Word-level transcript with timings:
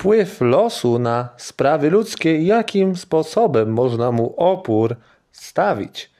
wpływ 0.00 0.40
losu 0.40 0.98
na 0.98 1.28
sprawy 1.36 1.90
ludzkie 1.90 2.38
i 2.38 2.46
jakim 2.46 2.96
sposobem 2.96 3.72
można 3.72 4.12
mu 4.12 4.34
opór 4.36 4.96
stawić. 5.32 6.10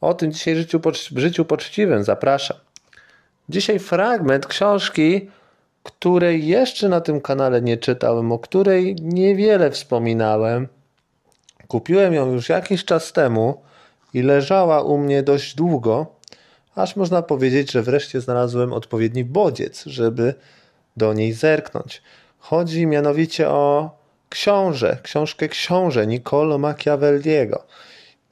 O 0.00 0.14
tym 0.14 0.32
dzisiaj 0.32 0.54
w 1.10 1.18
życiu, 1.18 1.44
poczciwym 1.44 2.04
zapraszam. 2.04 2.56
Dzisiaj 3.48 3.78
fragment 3.78 4.46
książki, 4.46 5.30
której 5.82 6.46
jeszcze 6.46 6.88
na 6.88 7.00
tym 7.00 7.20
kanale 7.20 7.62
nie 7.62 7.76
czytałem, 7.76 8.32
o 8.32 8.38
której 8.38 8.96
niewiele 9.00 9.70
wspominałem. 9.70 10.68
Kupiłem 11.68 12.14
ją 12.14 12.32
już 12.32 12.48
jakiś 12.48 12.84
czas 12.84 13.12
temu 13.12 13.62
i 14.14 14.22
leżała 14.22 14.82
u 14.82 14.98
mnie 14.98 15.22
dość 15.22 15.54
długo, 15.54 16.06
aż 16.74 16.96
można 16.96 17.22
powiedzieć, 17.22 17.72
że 17.72 17.82
wreszcie 17.82 18.20
znalazłem 18.20 18.72
odpowiedni 18.72 19.24
bodziec, 19.24 19.84
żeby 19.84 20.34
do 20.96 21.12
niej 21.12 21.32
zerknąć. 21.32 22.02
Chodzi 22.42 22.86
mianowicie 22.86 23.48
o 23.48 23.90
książę, 24.28 24.98
książkę 25.02 25.48
książę 25.48 26.06
Niccolo 26.06 26.58
Machiavelliego. 26.58 27.64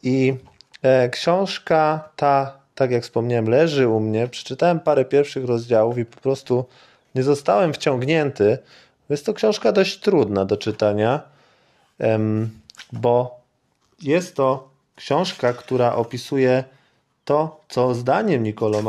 I 0.03 0.35
e, 0.83 1.09
książka 1.09 2.09
ta, 2.17 2.59
tak 2.75 2.91
jak 2.91 3.03
wspomniałem, 3.03 3.49
leży 3.49 3.89
u 3.89 4.01
mnie. 4.01 4.29
Przeczytałem 4.29 4.81
parę 4.81 5.05
pierwszych 5.05 5.45
rozdziałów 5.45 5.99
i 5.99 6.05
po 6.05 6.21
prostu 6.21 6.65
nie 7.15 7.23
zostałem 7.23 7.73
wciągnięty. 7.73 8.59
Jest 9.11 9.27
to 9.27 9.35
książka 9.35 9.73
dość 9.73 10.01
trudna 10.01 10.45
do 10.45 10.57
czytania, 10.57 11.21
bo 12.93 13.41
jest 14.03 14.37
to 14.37 14.69
książka, 14.97 15.53
która 15.53 15.95
opisuje 15.95 16.65
to, 17.31 17.61
co 17.69 17.95
zdaniem 17.95 18.43
Niccolo 18.43 18.83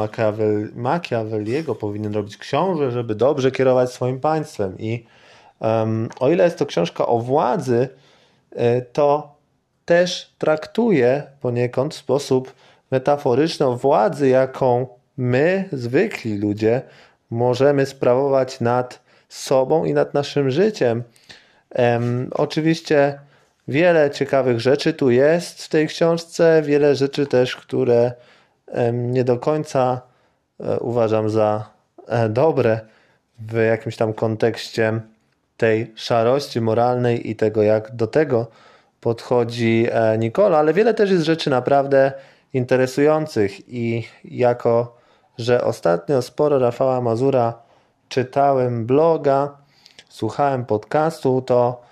Machiavelliego 0.75 1.75
powinien 1.75 2.13
robić 2.13 2.37
książę, 2.37 2.91
żeby 2.91 3.15
dobrze 3.15 3.51
kierować 3.51 3.91
swoim 3.91 4.19
państwem. 4.19 4.75
I 4.79 5.05
um, 5.59 6.09
o 6.19 6.29
ile 6.29 6.43
jest 6.43 6.57
to 6.57 6.65
książka 6.65 7.05
o 7.05 7.19
władzy, 7.19 7.89
e, 8.51 8.81
to 8.81 9.35
też 9.85 10.33
traktuje 10.37 11.23
poniekąd 11.41 11.93
w 11.93 11.97
sposób 11.97 12.53
metaforyczny 12.91 13.65
władzy, 13.77 14.29
jaką 14.29 14.87
my, 15.17 15.69
zwykli 15.71 16.37
ludzie, 16.37 16.81
możemy 17.29 17.85
sprawować 17.85 18.59
nad 18.59 18.99
sobą 19.29 19.85
i 19.85 19.93
nad 19.93 20.13
naszym 20.13 20.51
życiem. 20.51 21.03
Um, 21.75 22.29
oczywiście 22.33 23.19
wiele 23.67 24.11
ciekawych 24.11 24.59
rzeczy 24.59 24.93
tu 24.93 25.11
jest 25.11 25.63
w 25.63 25.69
tej 25.69 25.87
książce, 25.87 26.61
wiele 26.65 26.95
rzeczy 26.95 27.27
też, 27.27 27.55
które 27.55 28.11
nie 28.93 29.23
do 29.23 29.37
końca 29.37 30.01
e, 30.59 30.79
uważam 30.79 31.29
za 31.29 31.69
e, 32.07 32.29
dobre 32.29 32.79
w 33.39 33.55
jakimś 33.55 33.97
tam 33.97 34.13
kontekście 34.13 35.01
tej 35.57 35.93
szarości 35.95 36.61
moralnej 36.61 37.29
i 37.29 37.35
tego, 37.35 37.63
jak 37.63 37.95
do 37.95 38.07
tego 38.07 38.47
podchodzi 39.01 39.87
e, 39.91 40.17
Nikola, 40.17 40.57
ale 40.57 40.73
wiele 40.73 40.93
też 40.93 41.11
jest 41.11 41.23
rzeczy 41.23 41.49
naprawdę 41.49 42.11
interesujących 42.53 43.69
i 43.69 44.07
jako, 44.23 44.97
że 45.37 45.63
ostatnio 45.63 46.21
sporo 46.21 46.59
Rafała 46.59 47.01
Mazura 47.01 47.53
czytałem 48.09 48.85
bloga, 48.85 49.57
słuchałem 50.09 50.65
podcastu, 50.65 51.41
to 51.41 51.90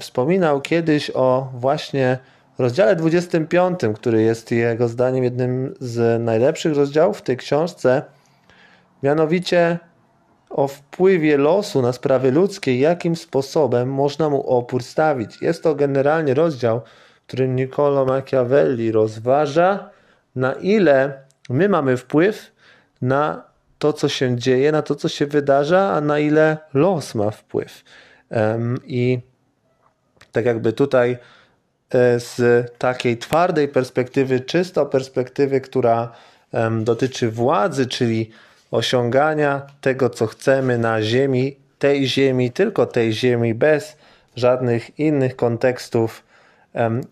wspominał 0.00 0.60
kiedyś 0.60 1.10
o 1.14 1.50
właśnie 1.54 2.18
rozdziale 2.58 2.96
25, 2.96 3.80
który 3.94 4.22
jest 4.22 4.50
jego 4.50 4.88
zdaniem 4.88 5.24
jednym 5.24 5.74
z 5.80 6.22
najlepszych 6.22 6.76
rozdziałów 6.76 7.18
w 7.18 7.22
tej 7.22 7.36
książce, 7.36 8.02
mianowicie 9.02 9.78
o 10.50 10.68
wpływie 10.68 11.36
losu 11.36 11.82
na 11.82 11.92
sprawy 11.92 12.30
ludzkie, 12.30 12.78
jakim 12.78 13.16
sposobem 13.16 13.92
można 13.92 14.28
mu 14.28 14.46
opór 14.46 14.82
stawić. 14.82 15.42
Jest 15.42 15.62
to 15.62 15.74
generalnie 15.74 16.34
rozdział, 16.34 16.80
w 17.22 17.26
którym 17.26 17.56
Niccolo 17.56 18.04
Machiavelli 18.04 18.92
rozważa, 18.92 19.90
na 20.36 20.52
ile 20.52 21.22
my 21.50 21.68
mamy 21.68 21.96
wpływ 21.96 22.52
na 23.02 23.44
to, 23.78 23.92
co 23.92 24.08
się 24.08 24.36
dzieje, 24.36 24.72
na 24.72 24.82
to, 24.82 24.94
co 24.94 25.08
się 25.08 25.26
wydarza, 25.26 25.92
a 25.92 26.00
na 26.00 26.18
ile 26.18 26.58
los 26.74 27.14
ma 27.14 27.30
wpływ. 27.30 27.84
I 28.84 29.20
tak 30.32 30.44
jakby 30.44 30.72
tutaj 30.72 31.18
E, 31.94 32.20
z 32.20 32.70
takiej 32.78 33.18
twardej 33.18 33.68
perspektywy, 33.68 34.40
czysto 34.40 34.86
perspektywy, 34.86 35.60
która 35.60 36.12
dotyczy 36.80 37.30
władzy, 37.30 37.86
czyli 37.86 38.30
osiągania 38.70 39.66
tego, 39.80 40.10
co 40.10 40.26
chcemy 40.26 40.78
na 40.78 41.02
ziemi, 41.02 41.56
tej 41.78 42.06
ziemi, 42.06 42.50
tylko 42.50 42.86
tej 42.86 43.12
ziemi, 43.12 43.54
bez 43.54 43.96
żadnych 44.36 44.98
innych 44.98 45.36
kontekstów 45.36 46.24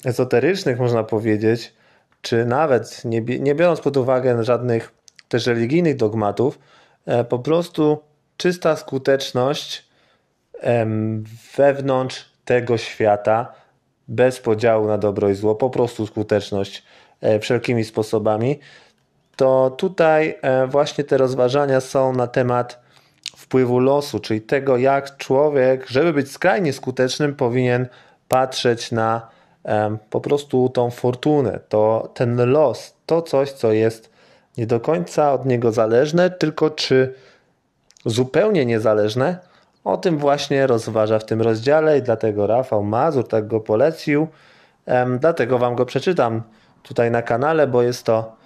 ezoterycznych, 0.04 0.78
można 0.78 1.04
powiedzieć, 1.04 1.74
czy 2.22 2.44
nawet 2.44 3.04
nie, 3.04 3.20
nie 3.20 3.54
biorąc 3.54 3.80
pod 3.80 3.96
uwagę 3.96 4.44
żadnych 4.44 4.92
też 5.28 5.46
religijnych 5.46 5.96
dogmatów, 5.96 6.58
e, 7.06 7.24
po 7.24 7.38
prostu 7.38 7.98
czysta 8.36 8.76
skuteczność 8.76 9.90
wewnątrz 11.56 12.29
tego 12.44 12.78
świata, 12.78 13.52
bez 14.08 14.40
podziału 14.40 14.86
na 14.86 14.98
dobro 14.98 15.28
i 15.28 15.34
zło, 15.34 15.54
po 15.54 15.70
prostu 15.70 16.06
skuteczność 16.06 16.82
e, 17.20 17.38
wszelkimi 17.38 17.84
sposobami, 17.84 18.60
to 19.36 19.70
tutaj 19.70 20.38
e, 20.42 20.66
właśnie 20.66 21.04
te 21.04 21.18
rozważania 21.18 21.80
są 21.80 22.12
na 22.12 22.26
temat 22.26 22.80
wpływu 23.36 23.78
losu, 23.78 24.20
czyli 24.20 24.40
tego, 24.40 24.76
jak 24.76 25.16
człowiek, 25.16 25.88
żeby 25.88 26.12
być 26.12 26.32
skrajnie 26.32 26.72
skutecznym, 26.72 27.34
powinien 27.34 27.86
patrzeć 28.28 28.92
na 28.92 29.28
po 30.10 30.20
prostu 30.20 30.68
tą 30.68 30.90
fortunę, 30.90 31.60
to 31.68 32.10
ten 32.14 32.50
los, 32.50 32.94
to 33.06 33.22
coś, 33.22 33.52
co 33.52 33.72
jest 33.72 34.10
nie 34.58 34.66
do 34.66 34.80
końca 34.80 35.32
od 35.32 35.46
niego 35.46 35.72
zależne, 35.72 36.30
tylko 36.30 36.70
czy 36.70 37.14
zupełnie 38.04 38.66
niezależne, 38.66 39.38
o 39.84 39.96
tym 39.96 40.18
właśnie 40.18 40.66
rozważa 40.66 41.18
w 41.18 41.24
tym 41.24 41.42
rozdziale 41.42 41.98
i 41.98 42.02
dlatego 42.02 42.46
Rafał 42.46 42.82
Mazur 42.82 43.28
tak 43.28 43.46
go 43.46 43.60
polecił. 43.60 44.28
Dlatego 45.18 45.58
wam 45.58 45.74
go 45.74 45.86
przeczytam 45.86 46.42
tutaj 46.82 47.10
na 47.10 47.22
kanale, 47.22 47.66
bo 47.66 47.82
jest 47.82 48.06
to 48.06 48.36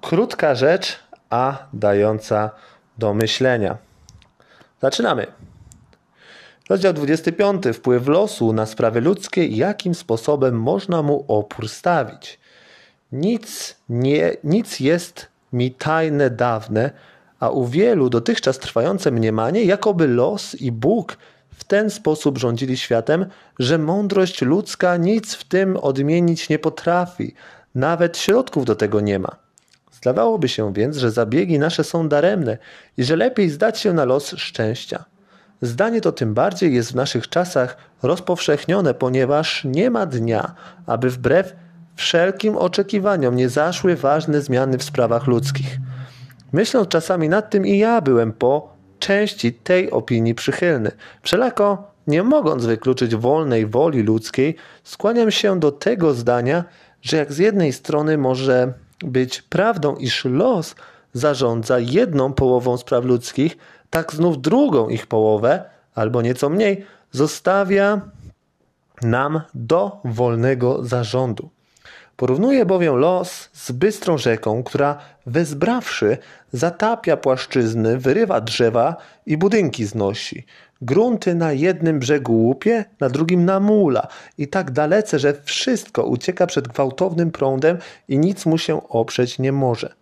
krótka 0.00 0.54
rzecz, 0.54 0.98
a 1.30 1.58
dająca 1.72 2.50
do 2.98 3.14
myślenia. 3.14 3.76
Zaczynamy. 4.82 5.26
Rozdział 6.68 6.92
25. 6.92 7.64
Wpływ 7.74 8.08
losu 8.08 8.52
na 8.52 8.66
sprawy 8.66 9.00
ludzkie 9.00 9.44
i 9.44 9.56
jakim 9.56 9.94
sposobem 9.94 10.60
można 10.60 11.02
mu 11.02 11.24
opór 11.28 11.68
stawić. 11.68 12.40
Nic, 13.12 13.76
nie, 13.88 14.36
nic 14.44 14.80
jest 14.80 15.28
mi 15.52 15.70
tajne 15.70 16.30
dawne, 16.30 16.90
a 17.44 17.50
u 17.50 17.66
wielu 17.66 18.10
dotychczas 18.10 18.58
trwające 18.58 19.10
mniemanie, 19.10 19.64
jakoby 19.64 20.08
los 20.08 20.54
i 20.54 20.72
Bóg 20.72 21.16
w 21.54 21.64
ten 21.64 21.90
sposób 21.90 22.38
rządzili 22.38 22.76
światem, 22.76 23.26
że 23.58 23.78
mądrość 23.78 24.42
ludzka 24.42 24.96
nic 24.96 25.34
w 25.34 25.44
tym 25.44 25.76
odmienić 25.76 26.48
nie 26.48 26.58
potrafi, 26.58 27.34
nawet 27.74 28.18
środków 28.18 28.64
do 28.64 28.76
tego 28.76 29.00
nie 29.00 29.18
ma. 29.18 29.36
Zdawałoby 29.92 30.48
się 30.48 30.72
więc, 30.72 30.96
że 30.96 31.10
zabiegi 31.10 31.58
nasze 31.58 31.84
są 31.84 32.08
daremne 32.08 32.58
i 32.96 33.04
że 33.04 33.16
lepiej 33.16 33.50
zdać 33.50 33.80
się 33.80 33.92
na 33.92 34.04
los 34.04 34.34
szczęścia. 34.36 35.04
Zdanie 35.62 36.00
to 36.00 36.12
tym 36.12 36.34
bardziej 36.34 36.74
jest 36.74 36.92
w 36.92 36.94
naszych 36.94 37.28
czasach 37.28 37.76
rozpowszechnione, 38.02 38.94
ponieważ 38.94 39.64
nie 39.64 39.90
ma 39.90 40.06
dnia, 40.06 40.54
aby 40.86 41.10
wbrew 41.10 41.56
wszelkim 41.96 42.56
oczekiwaniom 42.56 43.36
nie 43.36 43.48
zaszły 43.48 43.96
ważne 43.96 44.40
zmiany 44.40 44.78
w 44.78 44.84
sprawach 44.84 45.26
ludzkich. 45.26 45.78
Myśląc 46.54 46.88
czasami 46.88 47.28
nad 47.28 47.50
tym 47.50 47.66
i 47.66 47.78
ja 47.78 48.00
byłem 48.00 48.32
po 48.32 48.68
części 48.98 49.52
tej 49.52 49.90
opinii 49.90 50.34
przychylny. 50.34 50.90
Wszelako, 51.22 51.90
nie 52.06 52.22
mogąc 52.22 52.66
wykluczyć 52.66 53.16
wolnej 53.16 53.66
woli 53.66 54.02
ludzkiej, 54.02 54.56
skłaniam 54.84 55.30
się 55.30 55.60
do 55.60 55.72
tego 55.72 56.14
zdania, 56.14 56.64
że 57.02 57.16
jak 57.16 57.32
z 57.32 57.38
jednej 57.38 57.72
strony 57.72 58.18
może 58.18 58.72
być 59.00 59.42
prawdą, 59.42 59.96
iż 59.96 60.24
los 60.24 60.74
zarządza 61.12 61.78
jedną 61.78 62.32
połową 62.32 62.76
spraw 62.76 63.04
ludzkich, 63.04 63.56
tak 63.90 64.12
znów 64.12 64.42
drugą 64.42 64.88
ich 64.88 65.06
połowę, 65.06 65.64
albo 65.94 66.22
nieco 66.22 66.50
mniej, 66.50 66.86
zostawia 67.10 68.00
nam 69.02 69.40
do 69.54 70.00
wolnego 70.04 70.84
zarządu. 70.84 71.53
Porównuje 72.16 72.66
bowiem 72.66 72.96
los 72.96 73.50
z 73.52 73.72
bystrą 73.72 74.18
rzeką, 74.18 74.62
która 74.62 74.98
wezbrawszy 75.26 76.18
zatapia 76.52 77.16
płaszczyzny, 77.16 77.98
wyrywa 77.98 78.40
drzewa 78.40 78.96
i 79.26 79.36
budynki 79.36 79.84
znosi. 79.84 80.46
Grunty 80.82 81.34
na 81.34 81.52
jednym 81.52 81.98
brzegu 81.98 82.32
łupie, 82.32 82.84
na 83.00 83.08
drugim 83.08 83.44
namula 83.44 84.08
i 84.38 84.48
tak 84.48 84.70
dalece, 84.70 85.18
że 85.18 85.34
wszystko 85.44 86.04
ucieka 86.04 86.46
przed 86.46 86.68
gwałtownym 86.68 87.30
prądem 87.30 87.78
i 88.08 88.18
nic 88.18 88.46
mu 88.46 88.58
się 88.58 88.88
oprzeć 88.88 89.38
nie 89.38 89.52
może. 89.52 89.94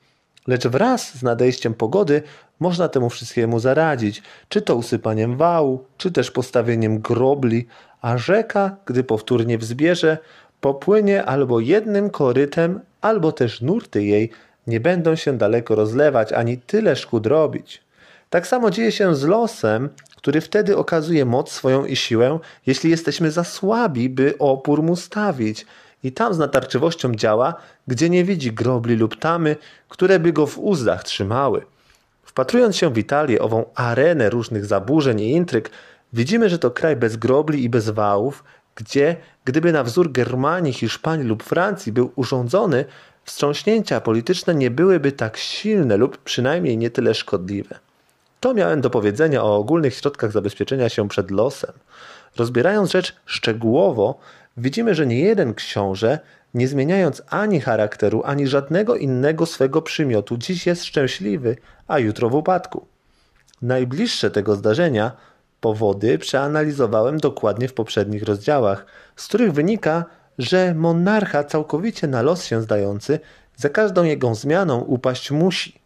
Lecz 0.46 0.66
wraz 0.66 1.14
z 1.14 1.22
nadejściem 1.22 1.74
pogody 1.74 2.22
można 2.60 2.88
temu 2.88 3.10
wszystkiemu 3.10 3.58
zaradzić, 3.58 4.22
czy 4.48 4.62
to 4.62 4.76
usypaniem 4.76 5.36
wału, 5.36 5.84
czy 5.96 6.12
też 6.12 6.30
postawieniem 6.30 6.98
grobli, 6.98 7.66
a 8.00 8.18
rzeka, 8.18 8.76
gdy 8.86 9.04
powtórnie 9.04 9.58
wzbierze, 9.58 10.18
popłynie 10.62 11.24
albo 11.24 11.60
jednym 11.60 12.10
korytem, 12.10 12.80
albo 13.00 13.32
też 13.32 13.60
nurty 13.60 14.04
jej 14.04 14.30
nie 14.66 14.80
będą 14.80 15.16
się 15.16 15.38
daleko 15.38 15.74
rozlewać, 15.74 16.32
ani 16.32 16.58
tyle 16.58 16.96
szkód 16.96 17.26
robić. 17.26 17.82
Tak 18.30 18.46
samo 18.46 18.70
dzieje 18.70 18.92
się 18.92 19.14
z 19.14 19.22
losem, 19.24 19.88
który 20.16 20.40
wtedy 20.40 20.76
okazuje 20.76 21.24
moc 21.24 21.52
swoją 21.52 21.84
i 21.84 21.96
siłę, 21.96 22.38
jeśli 22.66 22.90
jesteśmy 22.90 23.30
za 23.30 23.44
słabi, 23.44 24.08
by 24.08 24.34
opór 24.38 24.82
mu 24.82 24.96
stawić. 24.96 25.66
I 26.04 26.12
tam 26.12 26.34
z 26.34 26.38
natarczywością 26.38 27.14
działa, 27.14 27.54
gdzie 27.86 28.10
nie 28.10 28.24
widzi 28.24 28.52
grobli 28.52 28.96
lub 28.96 29.16
tamy, 29.16 29.56
które 29.88 30.20
by 30.20 30.32
go 30.32 30.46
w 30.46 30.58
uzdach 30.58 31.04
trzymały. 31.04 31.62
Wpatrując 32.22 32.76
się 32.76 32.92
w 32.92 32.98
Italię, 32.98 33.40
ową 33.40 33.64
arenę 33.74 34.30
różnych 34.30 34.66
zaburzeń 34.66 35.20
i 35.20 35.30
intryg, 35.32 35.70
widzimy, 36.12 36.48
że 36.48 36.58
to 36.58 36.70
kraj 36.70 36.96
bez 36.96 37.16
grobli 37.16 37.64
i 37.64 37.68
bez 37.68 37.90
wałów, 37.90 38.44
gdzie, 38.74 39.16
gdyby 39.44 39.72
na 39.72 39.84
wzór 39.84 40.12
Germanii, 40.12 40.72
Hiszpanii 40.72 41.26
lub 41.26 41.42
Francji 41.42 41.92
był 41.92 42.12
urządzony, 42.16 42.84
wstrząśnięcia 43.24 44.00
polityczne 44.00 44.54
nie 44.54 44.70
byłyby 44.70 45.12
tak 45.12 45.36
silne 45.36 45.96
lub 45.96 46.18
przynajmniej 46.18 46.78
nie 46.78 46.90
tyle 46.90 47.14
szkodliwe. 47.14 47.78
To 48.40 48.54
miałem 48.54 48.80
do 48.80 48.90
powiedzenia 48.90 49.42
o 49.42 49.56
ogólnych 49.56 49.94
środkach 49.94 50.32
zabezpieczenia 50.32 50.88
się 50.88 51.08
przed 51.08 51.30
losem. 51.30 51.72
Rozbierając 52.36 52.90
rzecz 52.90 53.16
szczegółowo, 53.26 54.18
widzimy, 54.56 54.94
że 54.94 55.06
nie 55.06 55.20
jeden 55.20 55.54
książę, 55.54 56.18
nie 56.54 56.68
zmieniając 56.68 57.22
ani 57.28 57.60
charakteru, 57.60 58.22
ani 58.24 58.46
żadnego 58.46 58.96
innego 58.96 59.46
swego 59.46 59.82
przymiotu, 59.82 60.36
dziś 60.36 60.66
jest 60.66 60.84
szczęśliwy, 60.84 61.56
a 61.88 61.98
jutro 61.98 62.28
w 62.28 62.34
upadku. 62.34 62.86
Najbliższe 63.62 64.30
tego 64.30 64.56
zdarzenia 64.56 65.12
powody 65.62 66.18
przeanalizowałem 66.18 67.18
dokładnie 67.18 67.68
w 67.68 67.74
poprzednich 67.74 68.22
rozdziałach, 68.22 68.86
z 69.16 69.26
których 69.28 69.52
wynika, 69.52 70.04
że 70.38 70.74
monarcha 70.74 71.44
całkowicie 71.44 72.06
na 72.06 72.22
los 72.22 72.44
się 72.44 72.62
zdający 72.62 73.20
za 73.56 73.68
każdą 73.68 74.04
jego 74.04 74.34
zmianą 74.34 74.80
upaść 74.80 75.30
musi. 75.30 75.80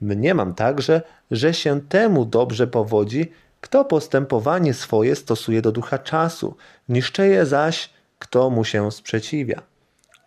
Mniemam 0.00 0.54
także, 0.54 1.02
że 1.30 1.54
się 1.54 1.80
temu 1.80 2.24
dobrze 2.24 2.66
powodzi, 2.66 3.32
kto 3.60 3.84
postępowanie 3.84 4.74
swoje 4.74 5.16
stosuje 5.16 5.62
do 5.62 5.72
ducha 5.72 5.98
czasu, 5.98 6.56
niszczeje 6.88 7.46
zaś, 7.46 7.90
kto 8.18 8.50
mu 8.50 8.64
się 8.64 8.92
sprzeciwia. 8.92 9.62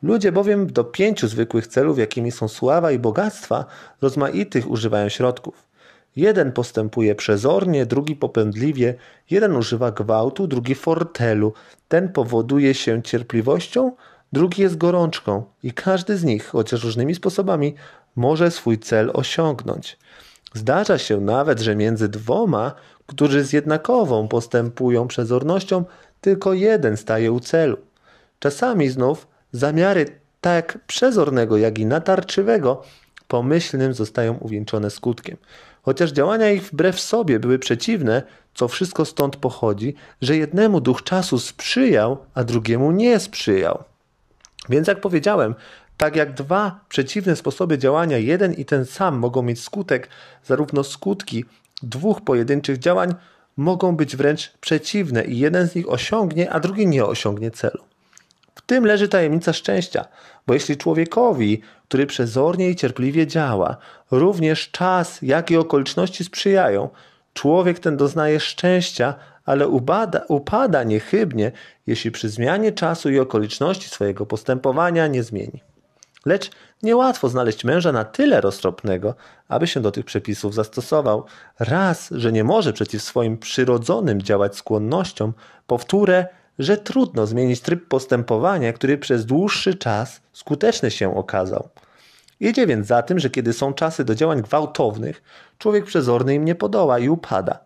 Ludzie 0.02 0.32
bowiem 0.32 0.68
do 0.68 0.84
pięciu 0.84 1.28
zwykłych 1.28 1.68
celów, 1.68 2.00
jakimi 2.00 2.32
są 2.32 2.48
sława 2.48 2.92
i 2.92 3.00
bogactwa, 3.00 3.66
rozmaitych 4.02 4.70
używają 4.70 5.10
środków. 5.10 5.75
Jeden 6.16 6.52
postępuje 6.52 7.16
przezornie, 7.16 7.86
drugi 7.86 8.16
popędliwie, 8.16 8.94
jeden 9.30 9.56
używa 9.56 9.92
gwałtu, 9.92 10.48
drugi 10.48 10.76
fortelu. 10.76 11.54
Ten 11.88 12.10
powoduje 12.10 12.74
się 12.74 13.04
cierpliwością, 13.04 13.92
drugi 14.34 14.62
jest 14.62 14.78
gorączką 14.78 15.44
i 15.64 15.72
każdy 15.72 16.18
z 16.18 16.24
nich, 16.24 16.48
chociaż 16.48 16.84
różnymi 16.84 17.16
sposobami, 17.16 17.76
może 18.16 18.52
swój 18.52 18.80
cel 18.80 19.12
osiągnąć. 19.14 19.98
Zdarza 20.54 20.98
się 20.98 21.22
nawet, 21.22 21.60
że 21.60 21.76
między 21.76 22.10
dwoma, 22.10 22.74
którzy 23.06 23.44
z 23.44 23.54
jednakową 23.54 24.28
postępują 24.28 25.08
przezornością, 25.08 25.86
tylko 26.22 26.54
jeden 26.54 26.98
staje 26.98 27.32
u 27.32 27.40
celu. 27.40 27.78
Czasami 28.40 28.90
znów 28.90 29.28
zamiary 29.52 30.06
tak 30.42 30.80
przezornego, 30.88 31.58
jak 31.58 31.80
i 31.80 31.86
natarczywego 31.86 32.82
pomyślnym 33.28 33.94
zostają 33.94 34.38
uwieńczone 34.38 34.90
skutkiem. 34.90 35.38
Chociaż 35.86 36.12
działania 36.12 36.52
ich 36.52 36.64
wbrew 36.64 37.00
sobie 37.00 37.40
były 37.40 37.60
przeciwne, 37.60 38.24
co 38.54 38.68
wszystko 38.68 39.06
stąd 39.06 39.36
pochodzi, 39.36 39.96
że 40.22 40.38
jednemu 40.38 40.82
duch 40.82 41.04
czasu 41.04 41.40
sprzyjał, 41.40 42.18
a 42.34 42.44
drugiemu 42.44 42.92
nie 42.92 43.20
sprzyjał. 43.20 43.84
Więc 44.70 44.88
jak 44.88 45.02
powiedziałem, 45.02 45.56
tak 45.98 46.16
jak 46.16 46.34
dwa 46.34 46.80
przeciwne 46.90 47.36
sposoby 47.36 47.78
działania, 47.78 48.18
jeden 48.18 48.54
i 48.54 48.66
ten 48.66 48.86
sam 48.86 49.18
mogą 49.18 49.42
mieć 49.42 49.62
skutek, 49.62 50.10
zarówno 50.44 50.84
skutki 50.84 51.46
dwóch 51.84 52.22
pojedynczych 52.22 52.80
działań 52.80 53.16
mogą 53.58 53.96
być 53.96 54.16
wręcz 54.16 54.54
przeciwne 54.62 55.24
i 55.24 55.40
jeden 55.40 55.68
z 55.68 55.76
nich 55.76 55.90
osiągnie, 55.90 56.52
a 56.52 56.60
drugi 56.60 56.88
nie 56.88 57.06
osiągnie 57.06 57.52
celu. 57.52 57.95
Tym 58.66 58.86
leży 58.86 59.08
tajemnica 59.08 59.54
szczęścia, 59.54 60.06
bo 60.48 60.54
jeśli 60.54 60.78
człowiekowi, 60.78 61.62
który 61.88 62.06
przezornie 62.06 62.70
i 62.70 62.76
cierpliwie 62.76 63.28
działa, 63.28 63.78
również 64.12 64.72
czas, 64.72 65.22
jak 65.22 65.52
i 65.52 65.58
okoliczności 65.58 66.24
sprzyjają, 66.24 66.90
człowiek 67.34 67.80
ten 67.80 67.98
doznaje 67.98 68.40
szczęścia, 68.40 69.14
ale 69.46 69.68
upada 70.28 70.84
niechybnie, 70.84 71.52
jeśli 71.88 72.12
przy 72.12 72.30
zmianie 72.30 72.72
czasu 72.72 73.10
i 73.10 73.20
okoliczności 73.20 73.90
swojego 73.90 74.26
postępowania 74.26 75.08
nie 75.08 75.24
zmieni. 75.24 75.64
Lecz 76.26 76.52
niełatwo 76.84 77.30
znaleźć 77.30 77.64
męża 77.64 77.92
na 77.92 78.04
tyle 78.04 78.42
roztropnego, 78.42 79.16
aby 79.48 79.68
się 79.68 79.80
do 79.80 79.92
tych 79.92 80.06
przepisów 80.06 80.54
zastosował. 80.54 81.26
Raz, 81.60 82.10
że 82.12 82.32
nie 82.32 82.44
może 82.44 82.74
przeciw 82.74 83.02
swoim 83.02 83.38
przyrodzonym 83.38 84.22
działać 84.22 84.56
skłonnościom, 84.56 85.34
powtórę, 85.68 86.28
że 86.60 86.78
trudno 86.78 87.28
zmienić 87.28 87.62
tryb 87.62 87.88
postępowania, 87.88 88.74
który 88.74 88.98
przez 88.98 89.26
dłuższy 89.26 89.76
czas 89.76 90.22
skuteczny 90.34 90.92
się 90.92 91.18
okazał. 91.18 91.70
Idzie 92.40 92.68
więc 92.68 92.88
za 92.88 93.02
tym, 93.02 93.20
że 93.20 93.30
kiedy 93.30 93.54
są 93.54 93.74
czasy 93.74 94.06
do 94.06 94.16
działań 94.16 94.42
gwałtownych, 94.42 95.24
człowiek 95.58 95.86
przezorny 95.86 96.36
im 96.36 96.46
nie 96.46 96.56
podoła 96.56 97.00
i 97.00 97.10
upada. 97.10 97.60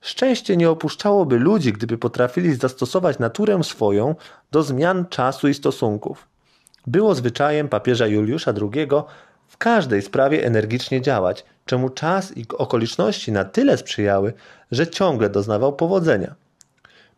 Szczęście 0.00 0.56
nie 0.56 0.70
opuszczałoby 0.70 1.38
ludzi, 1.38 1.72
gdyby 1.72 1.98
potrafili 1.98 2.54
zastosować 2.54 3.18
naturę 3.18 3.64
swoją 3.64 4.14
do 4.50 4.62
zmian 4.62 5.06
czasu 5.06 5.48
i 5.48 5.54
stosunków. 5.54 6.28
Było 6.86 7.14
zwyczajem 7.14 7.68
papieża 7.68 8.06
Juliusza 8.06 8.52
II 8.60 8.88
w 9.46 9.56
każdej 9.56 10.02
sprawie 10.02 10.44
energicznie 10.44 11.00
działać, 11.00 11.44
czemu 11.64 11.88
czas 11.88 12.36
i 12.36 12.46
okoliczności 12.58 13.32
na 13.32 13.44
tyle 13.44 13.78
sprzyjały, 13.78 14.32
że 14.70 14.86
ciągle 14.86 15.30
doznawał 15.30 15.72
powodzenia. 15.72 16.34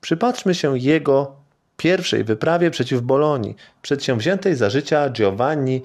Przypatrzmy 0.00 0.54
się 0.54 0.78
jego 0.78 1.36
pierwszej 1.76 2.24
wyprawie 2.24 2.70
przeciw 2.70 3.00
Bolonii, 3.00 3.56
przedsięwziętej 3.82 4.54
za 4.54 4.70
życia 4.70 5.10
Giovanni 5.10 5.82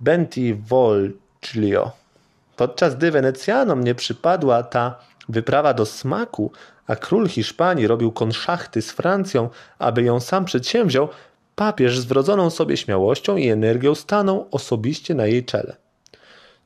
Bentivoglio. 0.00 1.92
Podczas 2.56 2.96
gdy 2.96 3.10
Wenecjanom 3.10 3.84
nie 3.84 3.94
przypadła 3.94 4.62
ta 4.62 4.98
wyprawa 5.28 5.74
do 5.74 5.86
smaku, 5.86 6.52
a 6.86 6.96
król 6.96 7.28
Hiszpanii 7.28 7.86
robił 7.86 8.12
konszachty 8.12 8.82
z 8.82 8.90
Francją, 8.90 9.50
aby 9.78 10.02
ją 10.02 10.20
sam 10.20 10.44
przedsięwziął, 10.44 11.08
papież 11.56 11.98
z 11.98 12.04
wrodzoną 12.04 12.50
sobie 12.50 12.76
śmiałością 12.76 13.36
i 13.36 13.48
energią 13.48 13.94
stanął 13.94 14.48
osobiście 14.50 15.14
na 15.14 15.26
jej 15.26 15.44
czele. 15.44 15.76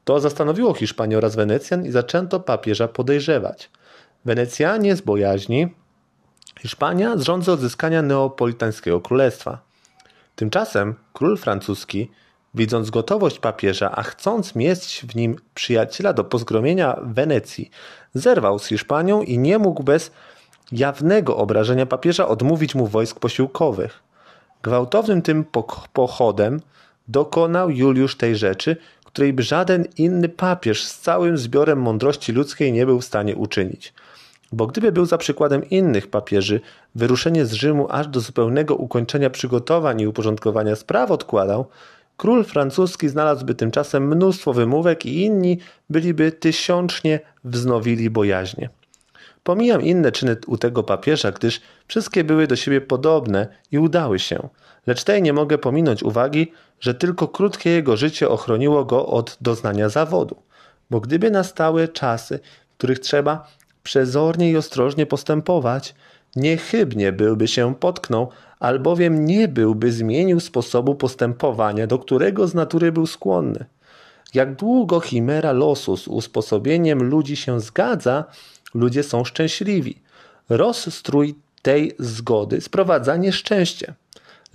To 0.05 0.21
zastanowiło 0.21 0.75
Hiszpanię 0.75 1.19
oraz 1.19 1.37
Wenecjan 1.37 1.87
i 1.87 1.91
zaczęto 1.91 2.41
papieża 2.41 2.89
podejrzewać. 2.89 3.71
Wenecjanie 4.25 4.97
z 4.97 5.01
bojaźni, 5.01 5.69
Hiszpania 6.59 7.17
z 7.17 7.23
rządzy 7.23 7.53
odzyskania 7.53 8.03
neapolitańskiego 8.03 9.01
królestwa. 9.01 9.59
Tymczasem 10.37 10.95
król 11.13 11.37
francuski, 11.37 12.11
widząc 12.55 12.91
gotowość 12.91 13.39
papieża, 13.39 13.91
a 13.91 14.03
chcąc 14.03 14.55
mieć 14.55 15.05
w 15.09 15.17
nim 15.17 15.37
przyjaciela 15.55 16.13
do 16.13 16.25
pozgromienia 16.25 16.99
Wenecji, 17.03 17.71
zerwał 18.15 18.59
z 18.59 18.67
Hiszpanią 18.67 19.23
i 19.23 19.39
nie 19.39 19.59
mógł 19.59 19.83
bez 19.83 20.11
jawnego 20.73 21.37
obrażenia 21.37 21.87
papieża 21.87 22.29
odmówić 22.29 22.75
mu 22.75 22.87
wojsk 22.87 23.21
posiłkowych. 23.21 24.03
Gwałtownym 24.63 25.23
tym 25.23 25.45
pochodem 25.93 26.61
dokonał 27.09 27.71
Juliusz 27.71 28.17
tej 28.17 28.37
rzeczy, 28.37 28.77
której 29.05 29.35
żaden 29.39 29.85
inny 29.97 30.29
papież 30.29 30.85
z 30.85 31.01
całym 31.01 31.39
zbiorem 31.39 31.81
mądrości 31.81 32.33
ludzkiej 32.33 32.73
nie 32.73 32.87
był 32.87 33.01
w 33.01 33.05
stanie 33.05 33.37
uczynić. 33.37 33.95
Bo 34.53 34.67
gdyby 34.67 34.93
był 34.93 35.07
za 35.07 35.19
przykładem 35.19 35.71
innych 35.71 36.11
papieży, 36.11 36.61
wyruszenie 36.95 37.47
z 37.47 37.53
Rzymu 37.53 37.87
aż 37.91 38.09
do 38.09 38.21
zupełnego 38.21 38.75
ukończenia 38.77 39.31
przygotowań 39.31 40.01
i 40.01 40.07
uporządkowania 40.07 40.77
spraw 40.77 41.11
odkładał, 41.11 41.67
król 42.17 42.45
francuski 42.45 43.09
znalazłby 43.09 43.55
tymczasem 43.55 44.09
mnóstwo 44.09 44.53
wymówek 44.53 45.07
i 45.07 45.23
inni 45.23 45.59
byliby 45.91 46.33
tysiącznie 46.33 47.21
wznowili 47.45 48.11
bojaźnie. 48.11 48.71
Pomijam 49.43 49.83
inne 49.83 50.13
czyny 50.13 50.37
u 50.47 50.59
tego 50.59 50.83
papieża, 50.83 51.33
gdyż 51.33 51.61
wszystkie 51.87 52.25
były 52.25 52.47
do 52.47 52.57
siebie 52.57 52.81
podobne 52.81 53.49
i 53.73 53.79
udały 53.79 54.19
się. 54.19 54.49
Lecz 54.87 55.05
tej 55.05 55.23
nie 55.23 55.33
mogę 55.33 55.59
pominąć 55.59 56.03
uwagi, 56.03 56.53
że 56.81 56.95
tylko 56.95 57.29
krótkie 57.29 57.71
jego 57.71 57.97
życie 57.97 58.29
ochroniło 58.29 58.85
go 58.85 59.07
od 59.07 59.39
doznania 59.41 59.89
zawodu. 59.89 60.43
Bo 60.91 61.01
gdyby 61.01 61.31
nastały 61.31 61.89
czasy, 61.89 62.41
w 62.71 62.77
których 62.79 62.99
trzeba 62.99 63.49
przezornie 63.89 64.51
i 64.51 64.57
ostrożnie 64.57 65.07
postępować, 65.07 65.95
niechybnie 66.37 67.13
byłby 67.13 67.49
się 67.49 67.75
potknął, 67.75 68.29
albowiem 68.61 69.25
nie 69.25 69.49
byłby 69.49 69.93
zmienił 69.93 70.41
sposobu 70.41 70.95
postępowania, 70.95 71.87
do 71.87 71.99
którego 71.99 72.49
z 72.49 72.55
natury 72.55 72.93
był 72.93 73.07
skłonny. 73.07 73.65
Jak 74.35 74.55
długo 74.55 75.01
chimera 75.01 75.53
losu 75.53 75.97
z 75.97 76.09
usposobieniem 76.09 77.03
ludzi 77.03 77.37
się 77.37 77.61
zgadza, 77.61 78.25
ludzie 78.75 79.03
są 79.03 79.25
szczęśliwi. 79.25 80.03
Rozstrój 80.49 81.35
tej 81.63 81.93
zgody 81.99 82.61
sprowadza 82.61 83.17
nieszczęście. 83.17 83.95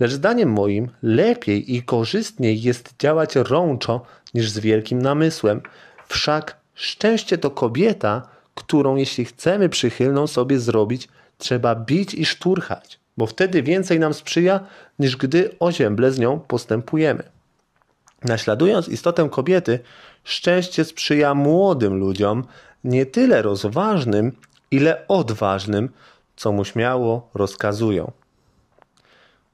Lecz 0.00 0.12
zdaniem 0.12 0.52
moim 0.52 0.88
lepiej 1.02 1.74
i 1.74 1.82
korzystniej 1.82 2.62
jest 2.62 2.94
działać 2.98 3.36
rączo 3.36 4.00
niż 4.34 4.50
z 4.50 4.58
wielkim 4.58 5.02
namysłem. 5.02 5.60
Wszak 6.08 6.56
szczęście 6.74 7.38
to 7.38 7.50
kobieta, 7.50 8.34
którą 8.54 8.96
jeśli 8.96 9.24
chcemy 9.24 9.68
przychylną 9.68 10.26
sobie 10.26 10.58
zrobić, 10.58 11.08
trzeba 11.38 11.74
bić 11.74 12.14
i 12.14 12.24
szturchać, 12.24 12.98
bo 13.16 13.26
wtedy 13.26 13.62
więcej 13.62 13.98
nam 13.98 14.14
sprzyja, 14.14 14.60
niż 14.98 15.16
gdy 15.16 15.50
ozięble 15.60 16.12
z 16.12 16.18
nią 16.18 16.40
postępujemy. 16.40 17.22
Naśladując 18.24 18.88
istotę 18.88 19.28
kobiety, 19.30 19.78
szczęście 20.24 20.84
sprzyja 20.84 21.34
młodym 21.34 21.94
ludziom, 21.94 22.44
nie 22.84 23.06
tyle 23.06 23.42
rozważnym, 23.42 24.32
ile 24.70 25.08
odważnym, 25.08 25.88
co 26.36 26.52
mu 26.52 26.64
śmiało 26.64 27.28
rozkazują. 27.34 28.12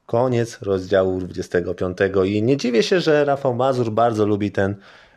Koniec 0.05 0.61
rozdziału 0.61 1.19
25. 1.19 1.97
I 2.25 2.43
nie 2.43 2.57
dziwię 2.57 2.83
się, 2.83 2.99
że 2.99 3.25
Rafał 3.25 3.53
Mazur 3.55 3.91
bardzo 3.91 4.25
lubi 4.25 4.51
ten 4.51 4.75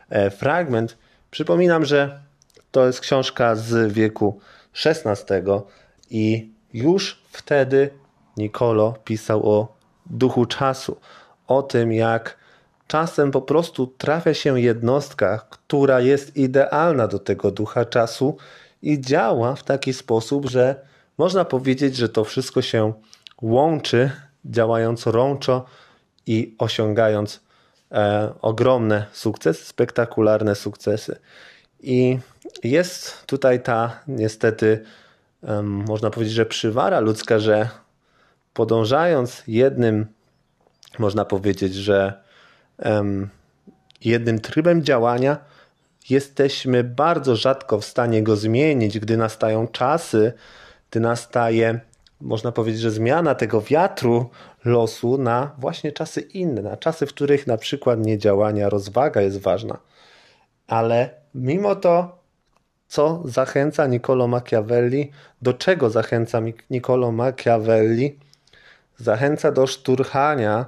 e, 0.09 0.29
fragment. 0.29 0.97
Przypominam, 1.31 1.85
że 1.85 2.19
to 2.75 2.85
jest 2.85 2.99
książka 2.99 3.55
z 3.55 3.93
wieku 3.93 4.39
XVI 4.85 5.41
i 6.09 6.51
już 6.73 7.21
wtedy 7.31 7.89
Nicolo 8.37 8.93
pisał 9.03 9.49
o 9.49 9.77
duchu 10.05 10.45
czasu, 10.45 10.97
o 11.47 11.63
tym 11.63 11.93
jak 11.93 12.37
czasem 12.87 13.31
po 13.31 13.41
prostu 13.41 13.87
trafia 13.87 14.33
się 14.33 14.61
jednostka, 14.61 15.47
która 15.49 15.99
jest 15.99 16.37
idealna 16.37 17.07
do 17.07 17.19
tego 17.19 17.51
ducha 17.51 17.85
czasu 17.85 18.37
i 18.81 19.01
działa 19.01 19.55
w 19.55 19.63
taki 19.63 19.93
sposób, 19.93 20.49
że 20.49 20.85
można 21.17 21.45
powiedzieć, 21.45 21.95
że 21.95 22.09
to 22.09 22.23
wszystko 22.23 22.61
się 22.61 22.93
łączy, 23.41 24.11
działając 24.45 25.07
rączo 25.07 25.65
i 26.27 26.55
osiągając 26.57 27.39
e, 27.91 28.33
ogromne 28.41 29.05
sukcesy, 29.13 29.65
spektakularne 29.65 30.55
sukcesy. 30.55 31.19
I 31.79 32.19
jest 32.63 33.25
tutaj 33.25 33.63
ta 33.63 33.99
niestety, 34.07 34.83
można 35.63 36.09
powiedzieć, 36.09 36.35
że 36.35 36.45
przywara 36.45 36.99
ludzka, 36.99 37.39
że 37.39 37.69
podążając 38.53 39.43
jednym, 39.47 40.05
można 40.99 41.25
powiedzieć, 41.25 41.73
że 41.73 42.23
jednym 44.01 44.39
trybem 44.39 44.83
działania, 44.83 45.37
jesteśmy 46.09 46.83
bardzo 46.83 47.35
rzadko 47.35 47.79
w 47.79 47.85
stanie 47.85 48.23
go 48.23 48.35
zmienić, 48.35 48.99
gdy 48.99 49.17
nastają 49.17 49.67
czasy, 49.67 50.33
gdy 50.91 50.99
nastaje, 50.99 51.79
można 52.21 52.51
powiedzieć, 52.51 52.81
że 52.81 52.91
zmiana 52.91 53.35
tego 53.35 53.61
wiatru 53.61 54.29
losu 54.65 55.17
na 55.17 55.51
właśnie 55.57 55.91
czasy 55.91 56.21
inne, 56.21 56.61
na 56.61 56.77
czasy, 56.77 57.05
w 57.05 57.09
których 57.09 57.47
na 57.47 57.57
przykład 57.57 58.05
niedziałania, 58.05 58.69
rozwaga 58.69 59.21
jest 59.21 59.41
ważna. 59.41 59.77
Ale 60.67 61.09
mimo 61.35 61.75
to, 61.75 62.24
co 62.87 63.21
zachęca 63.25 63.87
Niccolo 63.87 64.27
Machiavelli, 64.27 65.11
do 65.41 65.53
czego 65.53 65.89
zachęca 65.89 66.41
Niccolo 66.69 67.11
Machiavelli? 67.11 68.19
Zachęca 68.97 69.51
do 69.51 69.67
szturchania 69.67 70.65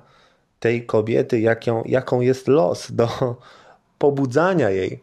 tej 0.60 0.86
kobiety, 0.86 1.40
jaką, 1.40 1.84
jaką 1.86 2.22
jest 2.22 2.48
los, 2.48 2.92
do 2.92 3.10
pobudzania 3.98 4.70
jej 4.70 5.00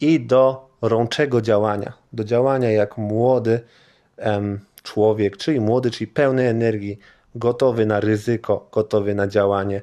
i 0.00 0.20
do 0.20 0.70
rączego 0.82 1.40
działania, 1.40 1.92
do 2.12 2.24
działania 2.24 2.70
jak 2.70 2.98
młody 2.98 3.60
em, 4.16 4.60
człowiek, 4.82 5.36
czyli 5.36 5.60
młody, 5.60 5.90
czyli 5.90 6.08
pełny 6.08 6.48
energii, 6.48 6.98
gotowy 7.34 7.86
na 7.86 8.00
ryzyko, 8.00 8.68
gotowy 8.72 9.14
na 9.14 9.26
działanie. 9.26 9.82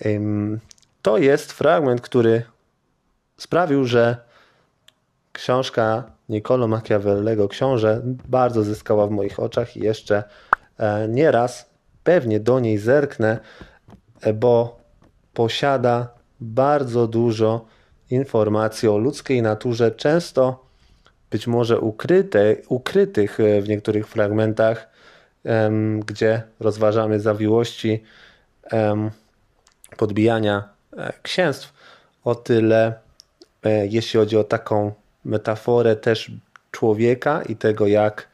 Em, 0.00 0.60
to 1.02 1.18
jest 1.18 1.52
fragment, 1.52 2.00
który 2.00 2.42
sprawił, 3.36 3.84
że 3.84 4.25
książka 5.36 6.04
Niccolo 6.28 6.68
Machiavellego, 6.68 7.48
książę, 7.48 8.00
bardzo 8.28 8.62
zyskała 8.62 9.06
w 9.06 9.10
moich 9.10 9.40
oczach 9.40 9.76
i 9.76 9.80
jeszcze 9.80 10.24
e, 10.78 11.08
nieraz 11.08 11.70
pewnie 12.04 12.40
do 12.40 12.60
niej 12.60 12.78
zerknę, 12.78 13.38
e, 14.20 14.32
bo 14.32 14.80
posiada 15.34 16.08
bardzo 16.40 17.06
dużo 17.06 17.66
informacji 18.10 18.88
o 18.88 18.98
ludzkiej 18.98 19.42
naturze, 19.42 19.90
często 19.90 20.66
być 21.30 21.46
może 21.46 21.80
ukryte, 21.80 22.56
ukrytych 22.68 23.40
e, 23.40 23.62
w 23.62 23.68
niektórych 23.68 24.08
fragmentach, 24.08 24.96
gdzie 26.06 26.42
rozważamy 26.60 27.20
zawiłości 27.20 28.02
podbijania 29.96 30.68
księstw. 31.22 31.72
O 32.24 32.34
tyle, 32.34 32.94
jeśli 33.88 34.20
chodzi 34.20 34.36
o 34.36 34.44
taką 34.44 34.92
metaforę 35.26 35.96
też 35.96 36.30
człowieka 36.70 37.42
i 37.42 37.56
tego, 37.56 37.86
jak 37.86 38.28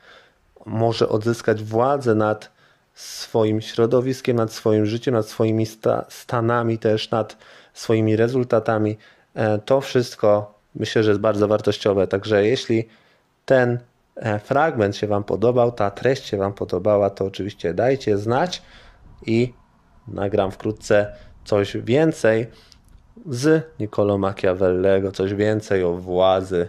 może 0.66 1.08
odzyskać 1.08 1.62
władzę 1.62 2.14
nad 2.14 2.50
swoim 2.94 3.60
środowiskiem, 3.60 4.36
nad 4.36 4.52
swoim 4.52 4.86
życiem, 4.86 5.14
nad 5.14 5.28
swoimi 5.28 5.66
sta 5.66 6.04
stanami, 6.08 6.78
też 6.78 7.10
nad 7.10 7.36
swoimi 7.74 8.16
rezultatami. 8.16 8.98
E, 9.34 9.58
to 9.58 9.80
wszystko 9.80 10.58
myślę, 10.74 11.02
że 11.02 11.10
jest 11.10 11.20
bardzo 11.20 11.48
wartościowe. 11.48 12.06
Także 12.06 12.46
jeśli 12.46 12.88
ten 13.44 13.78
e, 14.16 14.38
fragment 14.38 14.96
się 14.96 15.06
Wam 15.06 15.24
podobał, 15.24 15.72
ta 15.72 15.90
treść 15.90 16.24
się 16.24 16.36
Wam 16.36 16.52
podobała, 16.52 17.10
to 17.10 17.24
oczywiście 17.24 17.74
dajcie 17.74 18.18
znać 18.18 18.62
i 19.26 19.54
nagram 20.08 20.50
wkrótce 20.50 21.12
coś 21.44 21.76
więcej 21.76 22.46
z 23.28 23.64
Niccolo 23.80 24.18
Machiavellego, 24.18 25.12
coś 25.12 25.34
więcej 25.34 25.84
o 25.84 25.92
władzy, 25.92 26.68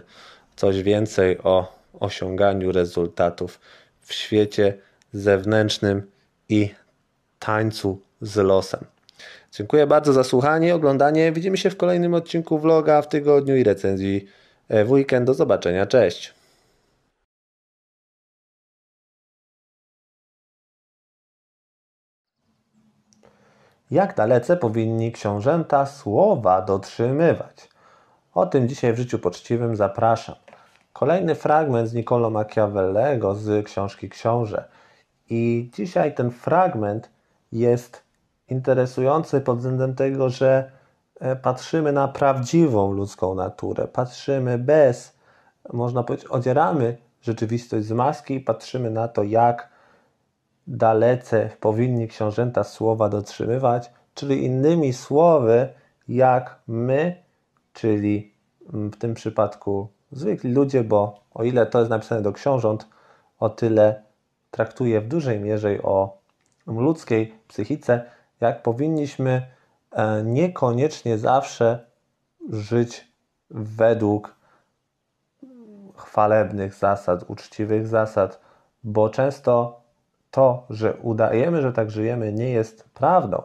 coś 0.56 0.82
więcej 0.82 1.38
o 1.38 1.74
osiąganiu 2.00 2.72
rezultatów 2.72 3.60
w 4.00 4.14
świecie 4.14 4.78
zewnętrznym 5.12 6.02
i 6.48 6.70
tańcu 7.38 8.00
z 8.20 8.36
losem. 8.36 8.84
Dziękuję 9.52 9.86
bardzo 9.86 10.12
za 10.12 10.24
słuchanie 10.24 10.74
oglądanie. 10.74 11.32
Widzimy 11.32 11.56
się 11.56 11.70
w 11.70 11.76
kolejnym 11.76 12.14
odcinku 12.14 12.58
vloga 12.58 13.02
w 13.02 13.08
tygodniu 13.08 13.56
i 13.56 13.64
recenzji 13.64 14.26
w 14.70 14.90
weekend. 14.90 15.26
Do 15.26 15.34
zobaczenia. 15.34 15.86
Cześć. 15.86 16.34
Jak 23.90 24.16
dalece 24.16 24.56
powinni 24.56 25.12
książęta 25.12 25.86
słowa 25.86 26.62
dotrzymywać? 26.62 27.68
O 28.34 28.46
tym 28.46 28.68
dzisiaj 28.68 28.92
w 28.92 28.96
życiu 28.96 29.18
poczciwym 29.18 29.76
zapraszam. 29.76 30.34
Kolejny 30.92 31.34
fragment 31.34 31.88
z 31.88 31.94
Niccolo 31.94 32.30
Machiavellego 32.30 33.34
z 33.34 33.66
książki 33.66 34.08
Książę. 34.08 34.64
I 35.30 35.70
dzisiaj 35.74 36.14
ten 36.14 36.30
fragment 36.30 37.10
jest 37.52 38.02
interesujący 38.48 39.40
pod 39.40 39.58
względem 39.58 39.94
tego, 39.94 40.30
że 40.30 40.70
e, 41.20 41.36
patrzymy 41.36 41.92
na 41.92 42.08
prawdziwą 42.08 42.92
ludzką 42.92 43.34
naturę. 43.34 43.88
Patrzymy 43.88 44.58
bez, 44.58 45.16
można 45.72 46.02
powiedzieć, 46.02 46.28
odzieramy 46.30 46.96
rzeczywistość 47.22 47.86
z 47.86 47.92
maski 47.92 48.34
i 48.34 48.40
patrzymy 48.40 48.90
na 48.90 49.08
to, 49.08 49.22
jak 49.22 49.73
dalece 50.66 51.50
powinni 51.60 52.08
książęta 52.08 52.64
słowa 52.64 53.08
dotrzymywać, 53.08 53.92
czyli 54.14 54.44
innymi 54.44 54.92
słowy, 54.92 55.68
jak 56.08 56.58
my, 56.66 57.22
czyli 57.72 58.34
w 58.66 58.96
tym 58.96 59.14
przypadku 59.14 59.88
zwykli 60.12 60.52
ludzie, 60.52 60.84
bo 60.84 61.20
o 61.34 61.44
ile 61.44 61.66
to 61.66 61.78
jest 61.78 61.90
napisane 61.90 62.22
do 62.22 62.32
książąt, 62.32 62.88
o 63.38 63.48
tyle 63.48 64.02
traktuje 64.50 65.00
w 65.00 65.08
dużej 65.08 65.40
mierze 65.40 65.82
o 65.82 66.18
ludzkiej 66.66 67.34
psychice, 67.48 68.04
jak 68.40 68.62
powinniśmy 68.62 69.46
e, 69.92 70.22
niekoniecznie 70.22 71.18
zawsze 71.18 71.86
żyć 72.50 73.12
według 73.50 74.36
chwalebnych 75.96 76.74
zasad, 76.74 77.24
uczciwych 77.28 77.86
zasad, 77.86 78.40
bo 78.84 79.08
często 79.08 79.83
to, 80.34 80.66
że 80.70 80.94
udajemy, 80.94 81.62
że 81.62 81.72
tak 81.72 81.90
żyjemy, 81.90 82.32
nie 82.32 82.50
jest 82.50 82.88
prawdą. 82.94 83.42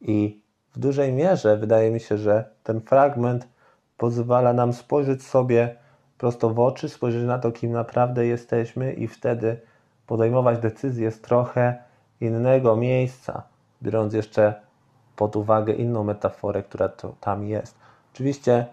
I 0.00 0.42
w 0.72 0.78
dużej 0.78 1.12
mierze 1.12 1.56
wydaje 1.56 1.90
mi 1.90 2.00
się, 2.00 2.18
że 2.18 2.50
ten 2.62 2.80
fragment 2.80 3.48
pozwala 3.96 4.52
nam 4.52 4.72
spojrzeć 4.72 5.22
sobie 5.22 5.76
prosto 6.18 6.50
w 6.50 6.60
oczy, 6.60 6.88
spojrzeć 6.88 7.24
na 7.24 7.38
to, 7.38 7.52
kim 7.52 7.72
naprawdę 7.72 8.26
jesteśmy, 8.26 8.92
i 8.92 9.08
wtedy 9.08 9.60
podejmować 10.06 10.58
decyzje 10.58 11.10
z 11.10 11.20
trochę 11.20 11.82
innego 12.20 12.76
miejsca, 12.76 13.42
biorąc 13.82 14.14
jeszcze 14.14 14.54
pod 15.16 15.36
uwagę 15.36 15.72
inną 15.72 16.04
metaforę, 16.04 16.62
która 16.62 16.88
tam 17.20 17.44
jest. 17.44 17.78
Oczywiście 18.14 18.66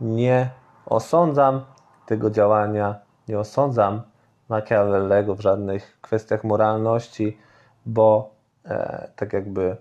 nie 0.00 0.50
osądzam 0.86 1.60
tego 2.06 2.30
działania, 2.30 2.94
nie 3.28 3.38
osądzam 3.38 4.02
Machiavellego 4.48 5.34
w 5.34 5.40
żadnych 5.40 5.98
kwestiach 6.00 6.44
moralności, 6.44 7.38
bo 7.86 8.34
e, 8.64 9.08
tak 9.16 9.32
jakby 9.32 9.76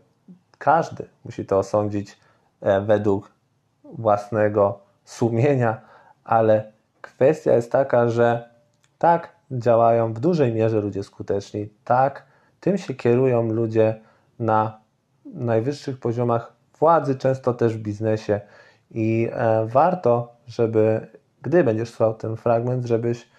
każdy 0.58 1.08
musi 1.26 1.46
to 1.46 1.58
osądzić 1.58 2.18
e, 2.62 2.82
według 2.82 3.32
własnego 3.84 4.80
sumienia, 5.06 5.82
ale 6.24 6.72
kwestia 7.02 7.54
jest 7.54 7.72
taka, 7.72 8.10
że 8.10 8.50
tak 8.98 9.36
działają 9.52 10.14
w 10.14 10.20
dużej 10.20 10.54
mierze 10.54 10.82
ludzie 10.82 11.04
skuteczni, 11.04 11.70
tak 11.84 12.26
tym 12.60 12.78
się 12.78 12.94
kierują 12.94 13.50
ludzie 13.50 14.02
na 14.40 14.80
najwyższych 15.26 16.00
poziomach 16.00 16.54
władzy, 16.80 17.16
często 17.16 17.54
też 17.54 17.78
w 17.78 17.82
biznesie. 17.82 18.42
I 18.92 19.30
e, 19.32 19.66
warto, 19.66 20.36
żeby 20.48 21.08
gdy 21.42 21.64
będziesz 21.64 21.90
słuchał 21.90 22.14
ten 22.14 22.38
fragment, 22.38 22.86
żebyś 22.86 23.30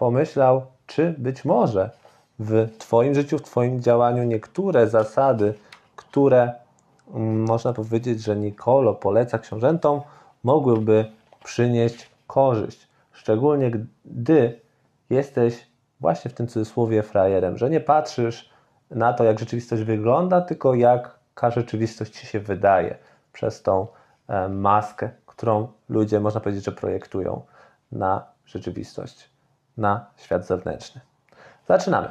pomyślał, 0.00 0.66
czy 0.86 1.14
być 1.18 1.44
może 1.44 1.90
w 2.38 2.68
Twoim 2.78 3.14
życiu, 3.14 3.38
w 3.38 3.42
Twoim 3.42 3.80
działaniu 3.80 4.24
niektóre 4.24 4.88
zasady, 4.88 5.54
które 5.96 6.52
mm, 7.14 7.42
można 7.42 7.72
powiedzieć, 7.72 8.22
że 8.22 8.36
Nicolo 8.36 8.94
poleca 8.94 9.38
książętom, 9.38 10.00
mogłyby 10.44 11.04
przynieść 11.44 12.10
korzyść. 12.26 12.88
Szczególnie 13.12 13.70
gdy 14.04 14.60
jesteś 15.10 15.66
właśnie 16.00 16.30
w 16.30 16.34
tym 16.34 16.48
cudzysłowie 16.48 17.02
frajerem, 17.02 17.58
że 17.58 17.70
nie 17.70 17.80
patrzysz 17.80 18.50
na 18.90 19.12
to, 19.12 19.24
jak 19.24 19.38
rzeczywistość 19.38 19.82
wygląda, 19.82 20.40
tylko 20.40 20.74
jaka 20.74 21.50
rzeczywistość 21.50 22.12
ci 22.12 22.26
się 22.26 22.40
wydaje 22.40 22.96
przez 23.32 23.62
tą 23.62 23.86
e, 24.28 24.48
maskę, 24.48 25.10
którą 25.26 25.68
ludzie, 25.88 26.20
można 26.20 26.40
powiedzieć, 26.40 26.64
że 26.64 26.72
projektują 26.72 27.42
na 27.92 28.26
rzeczywistość, 28.46 29.29
na 29.80 30.06
świat 30.16 30.46
zewnętrzny. 30.46 31.00
Zaczynamy. 31.68 32.08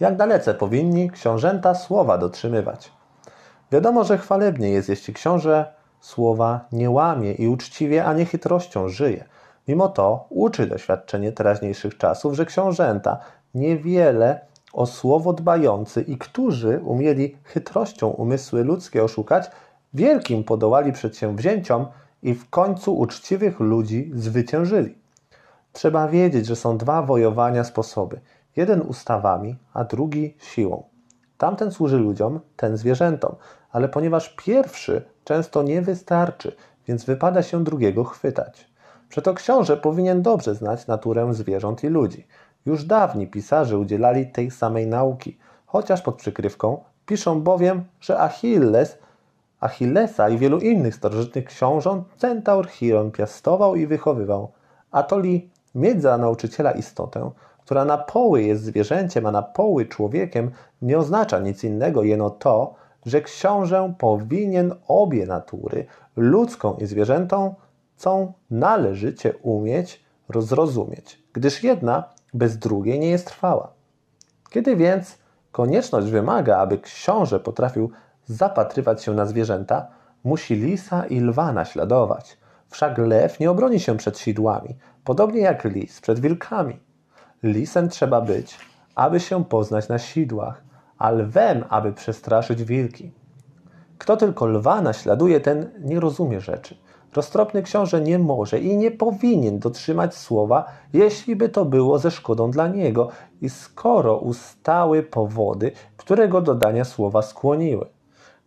Jak 0.00 0.16
dalece 0.16 0.54
powinni 0.54 1.10
książęta 1.10 1.74
słowa 1.74 2.18
dotrzymywać? 2.18 2.92
Wiadomo, 3.72 4.04
że 4.04 4.18
chwalebnie 4.18 4.70
jest, 4.70 4.88
jeśli 4.88 5.14
książę 5.14 5.72
słowa 6.00 6.60
nie 6.72 6.90
łamie 6.90 7.32
i 7.32 7.48
uczciwie, 7.48 8.04
a 8.04 8.12
nie 8.12 8.24
chytrością 8.26 8.88
żyje. 8.88 9.24
Mimo 9.68 9.88
to 9.88 10.26
uczy 10.28 10.66
doświadczenie 10.66 11.32
teraźniejszych 11.32 11.96
czasów, 11.96 12.34
że 12.34 12.46
książęta 12.46 13.18
niewiele 13.54 14.40
o 14.72 14.86
słowo 14.86 15.32
dbający 15.32 16.02
i 16.02 16.18
którzy 16.18 16.80
umieli 16.84 17.36
chytrością 17.44 18.08
umysły 18.08 18.64
ludzkie 18.64 19.04
oszukać, 19.04 19.50
wielkim 19.94 20.44
podołali 20.44 20.92
przedsięwzięciom 20.92 21.86
i 22.22 22.34
w 22.34 22.50
końcu 22.50 22.98
uczciwych 22.98 23.60
ludzi 23.60 24.10
zwyciężyli. 24.14 24.98
Trzeba 25.72 26.08
wiedzieć, 26.08 26.46
że 26.46 26.56
są 26.56 26.78
dwa 26.78 27.02
wojowania 27.02 27.64
sposoby. 27.64 28.20
Jeden 28.56 28.80
ustawami, 28.80 29.56
a 29.74 29.84
drugi 29.84 30.36
siłą. 30.38 30.84
Tamten 31.38 31.72
służy 31.72 31.98
ludziom, 31.98 32.40
ten 32.56 32.76
zwierzętom, 32.76 33.36
ale 33.72 33.88
ponieważ 33.88 34.34
pierwszy 34.36 35.04
często 35.24 35.62
nie 35.62 35.82
wystarczy, 35.82 36.56
więc 36.86 37.04
wypada 37.04 37.42
się 37.42 37.64
drugiego 37.64 38.04
chwytać. 38.04 38.68
Przeto 39.08 39.34
książę 39.34 39.76
powinien 39.76 40.22
dobrze 40.22 40.54
znać 40.54 40.86
naturę 40.86 41.34
zwierząt 41.34 41.84
i 41.84 41.88
ludzi. 41.88 42.26
Już 42.66 42.84
dawni 42.84 43.26
pisarze 43.26 43.78
udzielali 43.78 44.26
tej 44.26 44.50
samej 44.50 44.86
nauki, 44.86 45.38
chociaż 45.66 46.02
pod 46.02 46.16
przykrywką 46.16 46.84
piszą 47.06 47.40
bowiem, 47.42 47.84
że 48.00 48.20
Achilles, 48.20 48.98
Achillesa 49.60 50.28
i 50.28 50.38
wielu 50.38 50.58
innych 50.58 50.94
starożytnych 50.94 51.44
książąt 51.44 52.08
centaur 52.16 52.68
Chiron 52.68 53.10
piastował 53.10 53.74
i 53.74 53.86
wychowywał. 53.86 54.52
A 54.90 55.02
to 55.02 55.18
li 55.18 55.50
mieć 55.78 56.02
za 56.02 56.18
nauczyciela 56.18 56.72
istotę, 56.72 57.30
która 57.60 57.84
na 57.84 57.98
poły 57.98 58.42
jest 58.42 58.62
zwierzęciem, 58.62 59.26
a 59.26 59.30
na 59.30 59.42
poły 59.42 59.86
człowiekiem, 59.86 60.50
nie 60.82 60.98
oznacza 60.98 61.38
nic 61.38 61.64
innego, 61.64 62.02
jeno 62.02 62.30
to, 62.30 62.74
że 63.06 63.22
książę 63.22 63.94
powinien 63.98 64.74
obie 64.88 65.26
natury, 65.26 65.86
ludzką 66.16 66.76
i 66.76 66.86
zwierzętą, 66.86 67.54
co 67.96 68.32
należycie 68.50 69.34
umieć 69.42 70.04
rozrozumieć, 70.28 71.22
gdyż 71.32 71.64
jedna 71.64 72.04
bez 72.34 72.58
drugiej 72.58 72.98
nie 72.98 73.10
jest 73.10 73.26
trwała. 73.26 73.72
Kiedy 74.50 74.76
więc 74.76 75.18
konieczność 75.52 76.10
wymaga, 76.10 76.58
aby 76.58 76.78
książę 76.78 77.40
potrafił 77.40 77.90
zapatrywać 78.26 79.02
się 79.02 79.14
na 79.14 79.26
zwierzęta, 79.26 79.86
musi 80.24 80.54
lisa 80.54 81.06
i 81.06 81.20
lwa 81.20 81.52
naśladować. 81.52 82.37
Wszak 82.68 82.98
lew 82.98 83.40
nie 83.40 83.50
obroni 83.50 83.80
się 83.80 83.96
przed 83.96 84.18
sidłami, 84.18 84.76
podobnie 85.04 85.40
jak 85.40 85.64
lis 85.64 86.00
przed 86.00 86.20
wilkami. 86.20 86.80
Lisem 87.42 87.88
trzeba 87.88 88.20
być, 88.20 88.58
aby 88.94 89.20
się 89.20 89.44
poznać 89.44 89.88
na 89.88 89.98
sidłach, 89.98 90.62
a 90.98 91.10
lwem, 91.10 91.64
aby 91.68 91.92
przestraszyć 91.92 92.64
wilki. 92.64 93.12
Kto 93.98 94.16
tylko 94.16 94.46
lwa 94.46 94.82
naśladuje, 94.82 95.40
ten 95.40 95.70
nie 95.80 96.00
rozumie 96.00 96.40
rzeczy. 96.40 96.76
Roztropny 97.14 97.62
książę 97.62 98.00
nie 98.00 98.18
może 98.18 98.58
i 98.58 98.76
nie 98.76 98.90
powinien 98.90 99.58
dotrzymać 99.58 100.14
słowa, 100.14 100.64
jeśli 100.92 101.36
by 101.36 101.48
to 101.48 101.64
było 101.64 101.98
ze 101.98 102.10
szkodą 102.10 102.50
dla 102.50 102.68
niego 102.68 103.08
i 103.40 103.50
skoro 103.50 104.16
ustały 104.16 105.02
powody, 105.02 105.72
które 105.96 106.28
go 106.28 106.40
do 106.40 106.54
dania 106.54 106.84
słowa 106.84 107.22
skłoniły. 107.22 107.86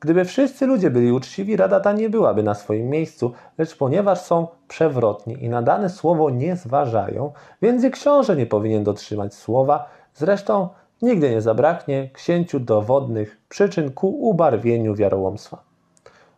Gdyby 0.02 0.26
wszyscy 0.26 0.66
ludzie 0.66 0.90
byli 0.90 1.12
uczciwi, 1.12 1.58
rada 1.58 1.80
ta 1.80 1.94
nie 1.94 2.10
byłaby 2.10 2.44
na 2.44 2.56
swoim 2.56 2.90
miejscu, 2.90 3.34
lecz 3.58 3.78
ponieważ 3.78 4.22
są 4.22 4.48
przewrotni 4.68 5.44
i 5.44 5.50
na 5.50 5.62
dane 5.62 5.90
słowo 5.90 6.30
nie 6.30 6.56
zważają, 6.56 7.32
więc 7.62 7.84
i 7.84 7.92
książę 7.92 8.36
nie 8.36 8.46
powinien 8.46 8.84
dotrzymać 8.84 9.34
słowa. 9.34 9.90
Zresztą 10.14 10.70
nigdy 11.02 11.30
nie 11.30 11.42
zabraknie 11.42 12.10
księciu 12.14 12.60
dowodnych 12.60 13.38
przyczyn 13.50 13.92
ku 13.92 14.30
ubarwieniu 14.30 14.96
wiarołomstwa. 14.96 15.64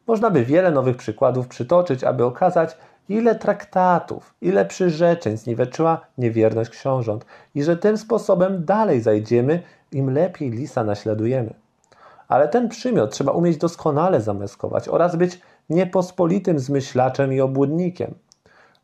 Można 0.07 0.29
by 0.29 0.45
wiele 0.45 0.71
nowych 0.71 0.97
przykładów 0.97 1.47
przytoczyć, 1.47 2.03
aby 2.03 2.25
okazać, 2.25 2.77
ile 3.09 3.35
traktatów, 3.35 4.33
ile 4.41 4.65
przyrzeczeń 4.65 5.37
zniweczyła 5.37 6.01
niewierność 6.17 6.69
książąt 6.69 7.25
i 7.55 7.63
że 7.63 7.77
tym 7.77 7.97
sposobem 7.97 8.65
dalej 8.65 9.01
zajdziemy, 9.01 9.61
im 9.91 10.13
lepiej 10.13 10.49
lisa 10.51 10.83
naśladujemy. 10.83 11.62
Ale 12.27 12.47
ten 12.47 12.69
przymiot 12.69 13.11
trzeba 13.11 13.31
umieć 13.31 13.57
doskonale 13.57 14.21
zamaskować 14.21 14.87
oraz 14.87 15.15
być 15.15 15.41
niepospolitym 15.69 16.59
zmyślaczem 16.59 17.33
i 17.33 17.41
obłudnikiem. 17.41 18.15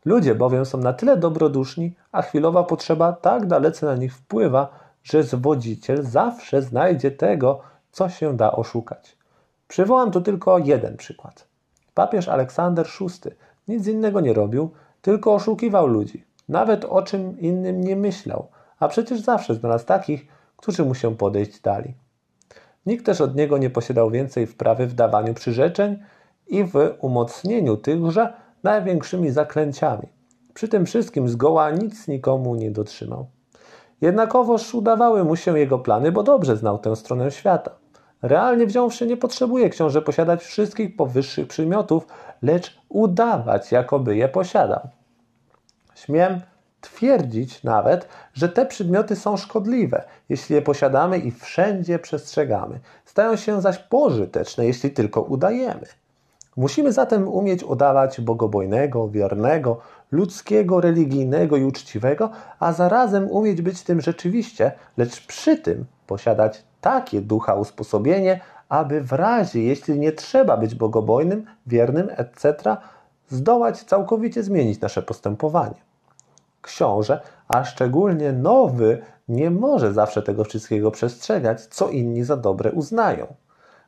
Ludzie 0.04 0.34
bowiem 0.34 0.64
są 0.64 0.78
na 0.78 0.92
tyle 0.92 1.16
dobroduszni, 1.16 1.94
a 2.12 2.22
chwilowa 2.22 2.64
potrzeba 2.64 3.12
tak 3.12 3.46
dalece 3.46 3.86
na 3.86 3.94
nich 3.94 4.14
wpływa, 4.14 4.68
że 5.02 5.22
zwodziciel 5.22 6.02
zawsze 6.02 6.62
znajdzie 6.62 7.10
tego, 7.10 7.60
co 7.92 8.08
się 8.08 8.36
da 8.36 8.52
oszukać. 8.52 9.16
Przywołam 9.68 10.10
tu 10.10 10.20
tylko 10.20 10.58
jeden 10.58 10.96
przykład. 10.96 11.46
Papież 11.94 12.28
Aleksander 12.28 12.86
VI 13.00 13.30
nic 13.68 13.86
innego 13.86 14.20
nie 14.20 14.32
robił, 14.32 14.70
tylko 15.02 15.34
oszukiwał 15.34 15.86
ludzi. 15.86 16.24
Nawet 16.48 16.84
o 16.84 17.02
czym 17.02 17.40
innym 17.40 17.80
nie 17.80 17.96
myślał, 17.96 18.48
a 18.78 18.88
przecież 18.88 19.20
zawsze 19.20 19.54
znalazł 19.54 19.86
takich, 19.86 20.26
którzy 20.56 20.84
mu 20.84 20.94
się 20.94 21.16
podejść 21.16 21.60
dali. 21.60 21.94
Nikt 22.86 23.06
też 23.06 23.20
od 23.20 23.36
niego 23.36 23.58
nie 23.58 23.70
posiadał 23.70 24.10
więcej 24.10 24.46
wprawy 24.46 24.86
w 24.86 24.94
dawaniu 24.94 25.34
przyrzeczeń 25.34 25.98
i 26.48 26.64
w 26.64 26.74
umocnieniu 27.00 27.76
tychże 27.76 28.32
największymi 28.62 29.30
zaklęciami. 29.30 30.08
Przy 30.54 30.68
tym 30.68 30.86
wszystkim 30.86 31.28
zgoła 31.28 31.70
nic 31.70 32.08
nikomu 32.08 32.54
nie 32.54 32.70
dotrzymał. 32.70 33.26
Jednakowoż 34.00 34.74
udawały 34.74 35.24
mu 35.24 35.36
się 35.36 35.58
jego 35.58 35.78
plany, 35.78 36.12
bo 36.12 36.22
dobrze 36.22 36.56
znał 36.56 36.78
tę 36.78 36.96
stronę 36.96 37.30
świata. 37.30 37.70
Realnie 38.22 38.66
wziąwszy, 38.66 39.06
nie 39.06 39.16
potrzebuje 39.16 39.70
książę 39.70 40.02
posiadać 40.02 40.42
wszystkich 40.42 40.96
powyższych 40.96 41.48
przymiotów, 41.48 42.06
lecz 42.42 42.80
udawać, 42.88 43.72
jakoby 43.72 44.16
je 44.16 44.28
posiadał. 44.28 44.88
Śmiem 45.94 46.40
twierdzić 46.80 47.64
nawet, 47.64 48.08
że 48.34 48.48
te 48.48 48.66
przedmioty 48.66 49.16
są 49.16 49.36
szkodliwe, 49.36 50.04
jeśli 50.28 50.54
je 50.54 50.62
posiadamy 50.62 51.18
i 51.18 51.30
wszędzie 51.30 51.98
przestrzegamy. 51.98 52.80
Stają 53.04 53.36
się 53.36 53.60
zaś 53.60 53.78
pożyteczne, 53.78 54.66
jeśli 54.66 54.90
tylko 54.90 55.22
udajemy. 55.22 55.86
Musimy 56.56 56.92
zatem 56.92 57.28
umieć 57.28 57.64
udawać 57.64 58.20
bogobojnego, 58.20 59.08
wiernego, 59.08 59.78
ludzkiego, 60.12 60.80
religijnego 60.80 61.56
i 61.56 61.64
uczciwego, 61.64 62.30
a 62.60 62.72
zarazem 62.72 63.30
umieć 63.30 63.62
być 63.62 63.82
tym 63.82 64.00
rzeczywiście, 64.00 64.72
lecz 64.96 65.26
przy 65.26 65.56
tym 65.56 65.84
posiadać 66.06 66.64
takie 66.80 67.20
ducha 67.20 67.54
usposobienie, 67.54 68.40
aby 68.68 69.02
w 69.02 69.12
razie, 69.12 69.62
jeśli 69.62 69.98
nie 69.98 70.12
trzeba 70.12 70.56
być 70.56 70.74
bogobojnym, 70.74 71.46
wiernym, 71.66 72.08
etc., 72.16 72.76
zdołać 73.28 73.82
całkowicie 73.82 74.42
zmienić 74.42 74.80
nasze 74.80 75.02
postępowanie. 75.02 75.89
Książę, 76.62 77.20
a 77.48 77.64
szczególnie 77.64 78.32
nowy, 78.32 79.02
nie 79.28 79.50
może 79.50 79.92
zawsze 79.92 80.22
tego 80.22 80.44
wszystkiego 80.44 80.90
przestrzegać, 80.90 81.66
co 81.66 81.88
inni 81.88 82.24
za 82.24 82.36
dobre 82.36 82.72
uznają. 82.72 83.26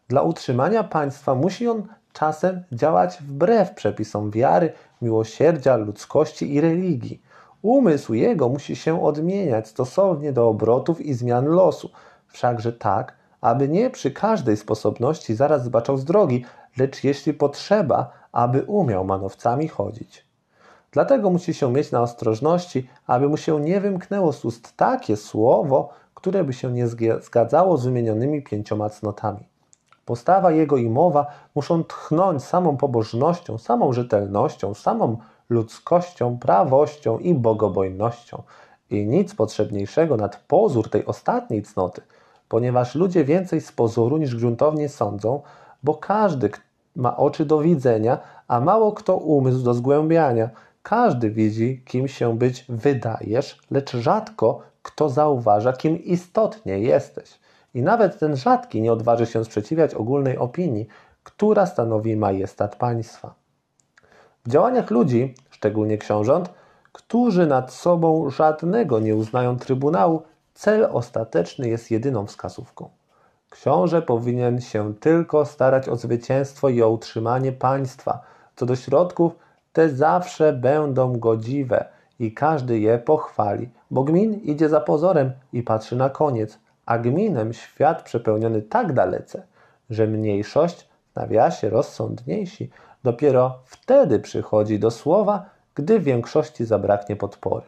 Dla 0.09 0.23
utrzymania 0.23 0.85
państwa 0.85 1.35
musi 1.35 1.69
on 1.69 1.83
czasem 2.13 2.63
działać 2.73 3.19
wbrew 3.21 3.75
przepisom 3.75 4.31
wiary, 4.31 4.73
miłosierdzia, 5.03 5.77
ludzkości 5.77 6.55
i 6.55 6.61
religii. 6.61 7.23
Umysł 7.63 8.15
jego 8.15 8.49
musi 8.49 8.77
się 8.77 9.05
odmieniać 9.05 9.69
stosownie 9.69 10.33
do 10.33 10.49
obrotów 10.49 11.01
i 11.01 11.15
zmian 11.15 11.47
losu, 11.47 11.91
wszakże 12.27 12.73
tak, 12.73 13.17
aby 13.41 13.69
nie 13.69 13.91
przy 13.91 14.11
każdej 14.11 14.57
sposobności 14.57 15.35
zaraz 15.35 15.65
zbaczał 15.65 15.97
z 15.97 16.05
drogi, 16.05 16.45
lecz 16.77 17.05
jeśli 17.05 17.35
potrzeba, 17.35 18.11
aby 18.33 18.63
umiał 18.63 19.05
manowcami 19.05 19.69
chodzić. 19.69 20.32
Dlatego 20.93 21.31
musi 21.31 21.55
się 21.55 21.73
mieć 21.73 21.93
na 21.93 22.03
ostrożności, 22.03 22.89
aby 23.07 23.29
mu 23.29 23.37
się 23.37 23.61
nie 23.61 23.81
wymknęło 23.81 24.33
z 24.33 24.45
ust 24.45 24.77
takie 24.77 25.17
słowo, 25.17 25.89
które 26.15 26.45
by 26.45 26.53
się 26.53 26.73
nie 26.73 26.87
zgadzało 27.21 27.77
z 27.77 27.85
wymienionymi 27.85 28.43
pięcioma 28.43 28.91
cnotami. 28.91 29.47
Postawa 30.05 30.51
jego 30.51 30.77
i 30.77 30.91
mowa 30.91 31.27
muszą 31.55 31.85
tchnąć 31.85 32.45
samą 32.45 32.77
pobożnością, 32.77 33.59
samą 33.59 33.93
rzetelnością, 33.93 34.75
samą 34.75 35.17
ludzkością, 35.51 36.39
prawością 36.39 37.19
i 37.19 37.35
bogobojnością. 37.35 38.43
I 38.91 39.07
nic 39.07 39.35
potrzebniejszego 39.35 40.17
nad 40.17 40.37
pozór 40.37 40.91
tej 40.91 41.07
ostatniej 41.07 41.63
cnoty, 41.63 42.03
ponieważ 42.49 42.95
ludzie 42.95 43.25
więcej 43.25 43.61
z 43.61 43.73
pozoru 43.73 44.17
niż 44.17 44.37
gruntownie 44.37 44.89
sądzą, 44.89 45.43
bo 45.83 45.95
każdy 45.95 46.51
ma 46.97 47.17
oczy 47.17 47.45
do 47.45 47.61
widzenia, 47.61 48.19
a 48.49 48.61
mało 48.61 48.93
kto 48.93 49.17
umysł 49.17 49.63
do 49.63 49.75
zgłębiania. 49.75 50.51
Każdy 50.83 51.31
widzi, 51.31 51.83
kim 51.85 52.09
się 52.09 52.39
być 52.39 52.65
wydajesz, 52.69 53.59
lecz 53.71 53.93
rzadko 53.97 54.73
kto 54.83 55.09
zauważa, 55.09 55.73
kim 55.73 56.05
istotnie 56.05 56.79
jesteś. 56.79 57.41
I 57.75 57.83
nawet 57.83 58.19
ten 58.19 58.37
rzadki 58.37 58.83
nie 58.83 58.93
odważy 58.93 59.27
się 59.27 59.45
sprzeciwiać 59.45 59.95
ogólnej 59.95 60.39
opinii, 60.39 60.87
która 61.23 61.67
stanowi 61.67 62.17
majestat 62.17 62.77
państwa. 62.77 63.35
W 64.45 64.49
działaniach 64.49 64.91
ludzi, 64.91 65.35
szczególnie 65.51 65.99
książąt, 65.99 66.51
którzy 66.93 67.47
nad 67.47 67.73
sobą 67.73 68.31
żadnego 68.31 69.01
nie 69.01 69.17
uznają 69.17 69.59
trybunału, 69.59 70.23
cel 70.55 70.89
ostateczny 70.93 71.69
jest 71.69 71.91
jedyną 71.91 72.27
wskazówką. 72.27 72.89
Książę 73.51 74.03
powinien 74.03 74.61
się 74.61 74.95
tylko 74.95 75.45
starać 75.47 75.89
o 75.89 75.97
zwycięstwo 75.97 76.69
i 76.69 76.83
o 76.83 76.91
utrzymanie 76.91 77.53
państwa. 77.53 78.21
Co 78.57 78.67
do 78.67 78.77
środków, 78.77 79.33
te 79.73 79.89
zawsze 79.89 80.53
będą 80.53 81.19
godziwe 81.19 81.85
i 82.19 82.33
każdy 82.33 82.79
je 82.79 82.99
pochwali, 82.99 83.69
bo 83.91 84.05
gmin 84.05 84.35
idzie 84.35 84.69
za 84.69 84.81
pozorem 84.81 85.33
i 85.53 85.63
patrzy 85.63 85.97
na 85.97 86.11
koniec, 86.11 86.59
a 86.87 86.99
gminem 86.99 87.53
świat 87.53 88.03
przepełniony 88.03 88.63
tak 88.63 88.93
dalece, 88.93 89.43
że 89.91 90.07
mniejszość, 90.07 90.89
w 91.13 91.17
nawiasie 91.17 91.71
rozsądniejsi, 91.71 92.71
dopiero 93.05 93.59
wtedy 93.65 94.19
przychodzi 94.19 94.79
do 94.79 94.91
słowa, 94.91 95.45
gdy 95.75 96.01
większości 96.01 96.65
zabraknie 96.65 97.17
podpory. 97.17 97.67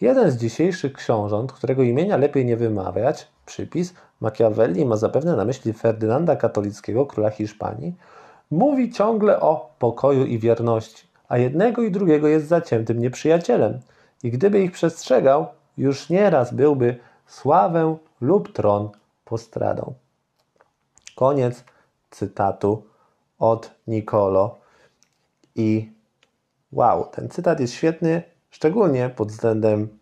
Jeden 0.00 0.30
z 0.30 0.36
dzisiejszych 0.36 0.92
książąt, 0.92 1.52
którego 1.52 1.82
imienia 1.82 2.16
lepiej 2.16 2.44
nie 2.44 2.56
wymawiać, 2.56 3.28
przypis 3.46 3.94
Machiavelli 4.20 4.86
ma 4.86 4.96
zapewne 4.96 5.36
na 5.36 5.44
myśli 5.44 5.72
Ferdynanda 5.72 6.36
Katolickiego, 6.36 7.06
króla 7.06 7.30
Hiszpanii, 7.30 7.94
mówi 8.50 8.92
ciągle 8.92 9.40
o 9.40 9.74
pokoju 9.78 10.24
i 10.26 10.38
wierności, 10.38 11.06
a 11.28 11.38
jednego 11.38 11.82
i 11.82 11.90
drugiego 11.90 12.28
jest 12.28 12.46
zaciętym 12.46 12.98
nieprzyjacielem. 12.98 13.80
I 14.22 14.30
gdyby 14.30 14.62
ich 14.62 14.72
przestrzegał, 14.72 15.46
już 15.76 16.10
nieraz 16.10 16.54
byłby 16.54 16.98
sławę 17.26 17.96
lub 18.20 18.52
tron 18.52 18.90
postradą. 19.24 19.94
Koniec 21.16 21.64
cytatu 22.10 22.82
od 23.38 23.70
Nicolo. 23.86 24.58
I 25.54 25.92
wow, 26.72 27.04
ten 27.04 27.28
cytat 27.28 27.60
jest 27.60 27.72
świetny, 27.72 28.22
szczególnie 28.50 29.10
pod 29.10 29.28
względem 29.28 29.98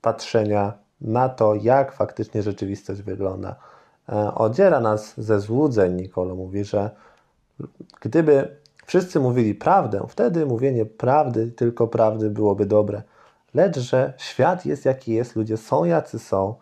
patrzenia 0.00 0.72
na 1.00 1.28
to, 1.28 1.54
jak 1.54 1.92
faktycznie 1.92 2.42
rzeczywistość 2.42 3.02
wygląda. 3.02 3.56
E, 4.08 4.34
odziera 4.34 4.80
nas 4.80 5.14
ze 5.20 5.40
złudzeń, 5.40 5.94
Nicolo 5.94 6.34
mówi, 6.34 6.64
że 6.64 6.90
gdyby 8.00 8.56
wszyscy 8.86 9.20
mówili 9.20 9.54
prawdę, 9.54 10.06
wtedy 10.08 10.46
mówienie 10.46 10.86
prawdy, 10.86 11.50
tylko 11.50 11.88
prawdy 11.88 12.30
byłoby 12.30 12.66
dobre. 12.66 13.02
Lecz, 13.54 13.78
że 13.78 14.14
świat 14.18 14.66
jest 14.66 14.84
jaki 14.84 15.12
jest, 15.12 15.36
ludzie 15.36 15.56
są 15.56 15.84
jacy 15.84 16.18
są, 16.18 16.54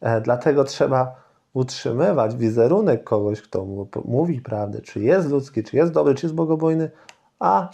e, 0.00 0.20
dlatego 0.20 0.64
trzeba 0.64 1.22
utrzymywać 1.54 2.36
wizerunek 2.36 3.04
kogoś, 3.04 3.42
kto 3.42 3.66
mówi 4.04 4.40
prawdę, 4.40 4.80
czy 4.80 5.00
jest 5.00 5.28
ludzki, 5.28 5.62
czy 5.62 5.76
jest 5.76 5.92
dobry, 5.92 6.14
czy 6.14 6.26
jest 6.26 6.34
bogobojny, 6.34 6.90
a 7.38 7.70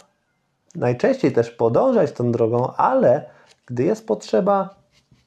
najczęściej 0.75 1.31
też 1.31 1.51
podążać 1.51 2.11
tą 2.11 2.31
drogą, 2.31 2.73
ale 2.73 3.29
gdy 3.65 3.83
jest 3.83 4.07
potrzeba, 4.07 4.75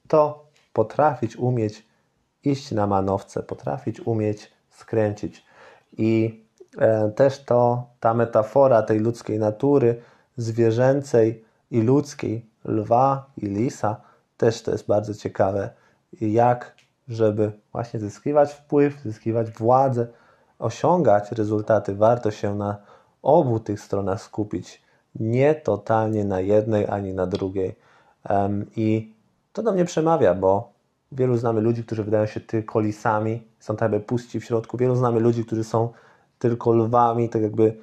to 0.07 0.45
potrafić 0.73 1.35
umieć 1.35 1.85
iść 2.43 2.71
na 2.71 2.87
manowce, 2.87 3.43
potrafić 3.43 3.99
umieć 3.99 4.51
skręcić. 4.69 5.45
I 5.97 6.42
też 7.15 7.43
to 7.45 7.87
ta 7.99 8.13
metafora 8.13 8.81
tej 8.81 8.99
ludzkiej 8.99 9.39
natury, 9.39 10.01
zwierzęcej 10.37 11.45
i 11.71 11.81
ludzkiej, 11.81 12.45
lwa 12.65 13.25
i 13.37 13.45
lisa, 13.45 14.01
też 14.37 14.61
to 14.61 14.71
jest 14.71 14.87
bardzo 14.87 15.13
ciekawe, 15.13 15.69
jak 16.21 16.75
żeby 17.07 17.51
właśnie 17.71 17.99
zyskiwać 17.99 18.53
wpływ, 18.53 19.01
zyskiwać 19.01 19.51
władzę, 19.51 20.07
osiągać 20.59 21.31
rezultaty, 21.31 21.95
warto 21.95 22.31
się 22.31 22.55
na 22.55 22.77
obu 23.21 23.59
tych 23.59 23.79
stronach 23.79 24.21
skupić, 24.21 24.81
nie 25.15 25.55
totalnie 25.55 26.25
na 26.25 26.39
jednej 26.39 26.87
ani 26.87 27.13
na 27.13 27.27
drugiej. 27.27 27.75
I 28.75 29.13
to 29.53 29.63
do 29.63 29.71
mnie 29.71 29.85
przemawia, 29.85 30.35
bo 30.35 30.73
wielu 31.11 31.37
znamy 31.37 31.61
ludzi, 31.61 31.83
którzy 31.83 32.03
wydają 32.03 32.25
się 32.25 32.39
tylko 32.39 32.79
lisami, 32.79 33.47
są 33.59 33.75
tak 33.75 33.91
jakby 33.91 34.07
puści 34.07 34.39
w 34.39 34.45
środku. 34.45 34.77
Wielu 34.77 34.95
znamy 34.95 35.19
ludzi, 35.19 35.45
którzy 35.45 35.63
są 35.63 35.89
tylko 36.43 36.73
lwami, 36.73 37.29
tak 37.29 37.41
jakby 37.41 37.77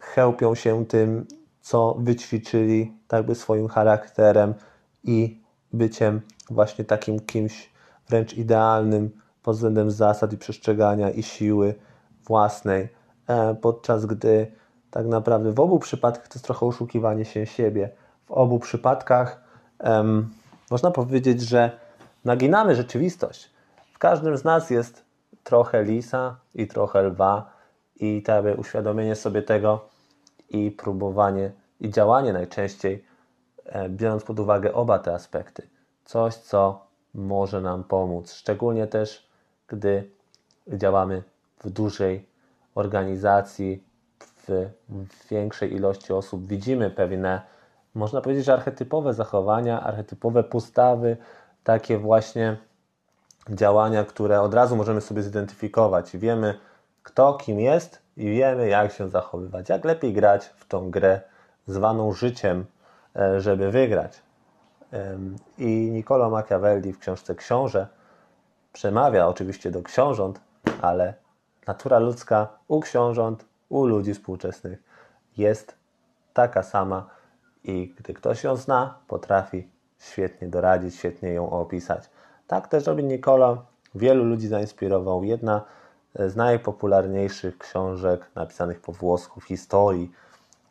chełpią 0.00 0.54
się 0.54 0.86
tym, 0.86 1.26
co 1.60 1.96
wyćwiczyli, 1.98 2.92
tak 3.08 3.18
jakby 3.18 3.34
swoim 3.34 3.68
charakterem 3.68 4.54
i 5.04 5.40
byciem 5.72 6.20
właśnie 6.50 6.84
takim 6.84 7.20
kimś 7.20 7.70
wręcz 8.08 8.32
idealnym 8.32 9.10
pod 9.42 9.56
względem 9.56 9.90
zasad 9.90 10.32
i 10.32 10.38
przestrzegania 10.38 11.10
i 11.10 11.22
siły 11.22 11.74
własnej, 12.24 12.88
e, 13.26 13.54
podczas 13.54 14.06
gdy 14.06 14.52
tak 14.90 15.06
naprawdę 15.06 15.52
w 15.52 15.60
obu 15.60 15.78
przypadkach 15.78 16.28
to 16.28 16.34
jest 16.34 16.44
trochę 16.44 16.66
oszukiwanie 16.66 17.24
się 17.24 17.46
siebie. 17.46 17.90
W 18.26 18.30
obu 18.30 18.58
przypadkach 18.58 19.44
można 20.70 20.90
powiedzieć, 20.90 21.40
że 21.40 21.70
naginamy 22.24 22.76
rzeczywistość. 22.76 23.50
W 23.92 23.98
każdym 23.98 24.36
z 24.36 24.44
nas 24.44 24.70
jest 24.70 25.03
trochę 25.44 25.84
lisa 25.84 26.36
i 26.54 26.66
trochę 26.66 27.02
lwa 27.02 27.50
i 27.96 28.22
te 28.22 28.56
uświadomienie 28.56 29.14
sobie 29.14 29.42
tego 29.42 29.88
i 30.50 30.70
próbowanie 30.70 31.52
i 31.80 31.90
działanie 31.90 32.32
najczęściej, 32.32 33.04
e, 33.64 33.88
biorąc 33.88 34.24
pod 34.24 34.40
uwagę 34.40 34.72
oba 34.72 34.98
te 34.98 35.14
aspekty. 35.14 35.68
Coś, 36.04 36.34
co 36.34 36.86
może 37.14 37.60
nam 37.60 37.84
pomóc, 37.84 38.32
szczególnie 38.32 38.86
też, 38.86 39.28
gdy 39.68 40.10
działamy 40.68 41.22
w 41.58 41.70
dużej 41.70 42.26
organizacji, 42.74 43.84
w 44.48 45.28
większej 45.30 45.74
ilości 45.74 46.12
osób. 46.12 46.46
Widzimy 46.46 46.90
pewne, 46.90 47.42
można 47.94 48.20
powiedzieć, 48.20 48.48
archetypowe 48.48 49.14
zachowania, 49.14 49.82
archetypowe 49.82 50.44
postawy, 50.44 51.16
takie 51.64 51.98
właśnie 51.98 52.56
działania, 53.50 54.04
które 54.04 54.40
od 54.40 54.54
razu 54.54 54.76
możemy 54.76 55.00
sobie 55.00 55.22
zidentyfikować. 55.22 56.16
Wiemy, 56.16 56.58
kto 57.02 57.34
kim 57.34 57.60
jest 57.60 58.02
i 58.16 58.30
wiemy, 58.30 58.68
jak 58.68 58.92
się 58.92 59.08
zachowywać, 59.08 59.68
jak 59.68 59.84
lepiej 59.84 60.12
grać 60.12 60.46
w 60.46 60.66
tą 60.68 60.90
grę 60.90 61.20
zwaną 61.66 62.12
życiem, 62.12 62.64
e, 63.16 63.40
żeby 63.40 63.70
wygrać. 63.70 64.22
I 65.58 65.90
Niccolo 65.92 66.30
Machiavelli 66.30 66.92
w 66.92 66.98
książce 66.98 67.34
Książę 67.34 67.86
przemawia 68.72 69.26
oczywiście 69.26 69.70
do 69.70 69.82
książąt, 69.82 70.40
ale 70.82 71.14
natura 71.66 71.98
ludzka 71.98 72.48
u 72.68 72.80
książąt, 72.80 73.44
u 73.68 73.86
ludzi 73.86 74.14
współczesnych 74.14 74.82
jest 75.36 75.76
taka 76.32 76.62
sama 76.62 77.06
i 77.64 77.94
gdy 77.98 78.14
ktoś 78.14 78.44
ją 78.44 78.56
zna, 78.56 78.98
potrafi 79.08 79.68
świetnie 79.98 80.48
doradzić, 80.48 80.96
świetnie 80.96 81.28
ją 81.28 81.50
opisać. 81.50 82.10
Tak 82.46 82.68
też 82.68 82.86
robi 82.86 83.04
Nicola. 83.04 83.56
Wielu 83.94 84.24
ludzi 84.24 84.48
zainspirował. 84.48 85.24
Jedna 85.24 85.64
z 86.14 86.36
najpopularniejszych 86.36 87.58
książek 87.58 88.30
napisanych 88.34 88.80
po 88.80 88.92
włosku 88.92 89.40
w 89.40 89.44
historii. 89.44 90.12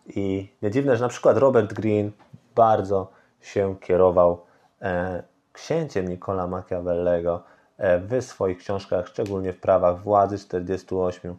I 0.07 0.49
nie 0.61 0.71
dziwne, 0.71 0.97
że 0.97 1.03
na 1.03 1.09
przykład 1.09 1.37
Robert 1.37 1.73
Greene 1.73 2.11
bardzo 2.55 3.11
się 3.41 3.75
kierował 3.79 4.41
e, 4.81 5.23
księciem 5.53 6.07
Nicola 6.07 6.47
Machiavellego 6.47 7.43
e, 7.77 7.99
w 7.99 8.21
swoich 8.21 8.57
książkach, 8.57 9.07
szczególnie 9.07 9.53
w 9.53 9.59
prawach 9.59 10.01
władzy 10.03 10.37
48. 10.37 11.35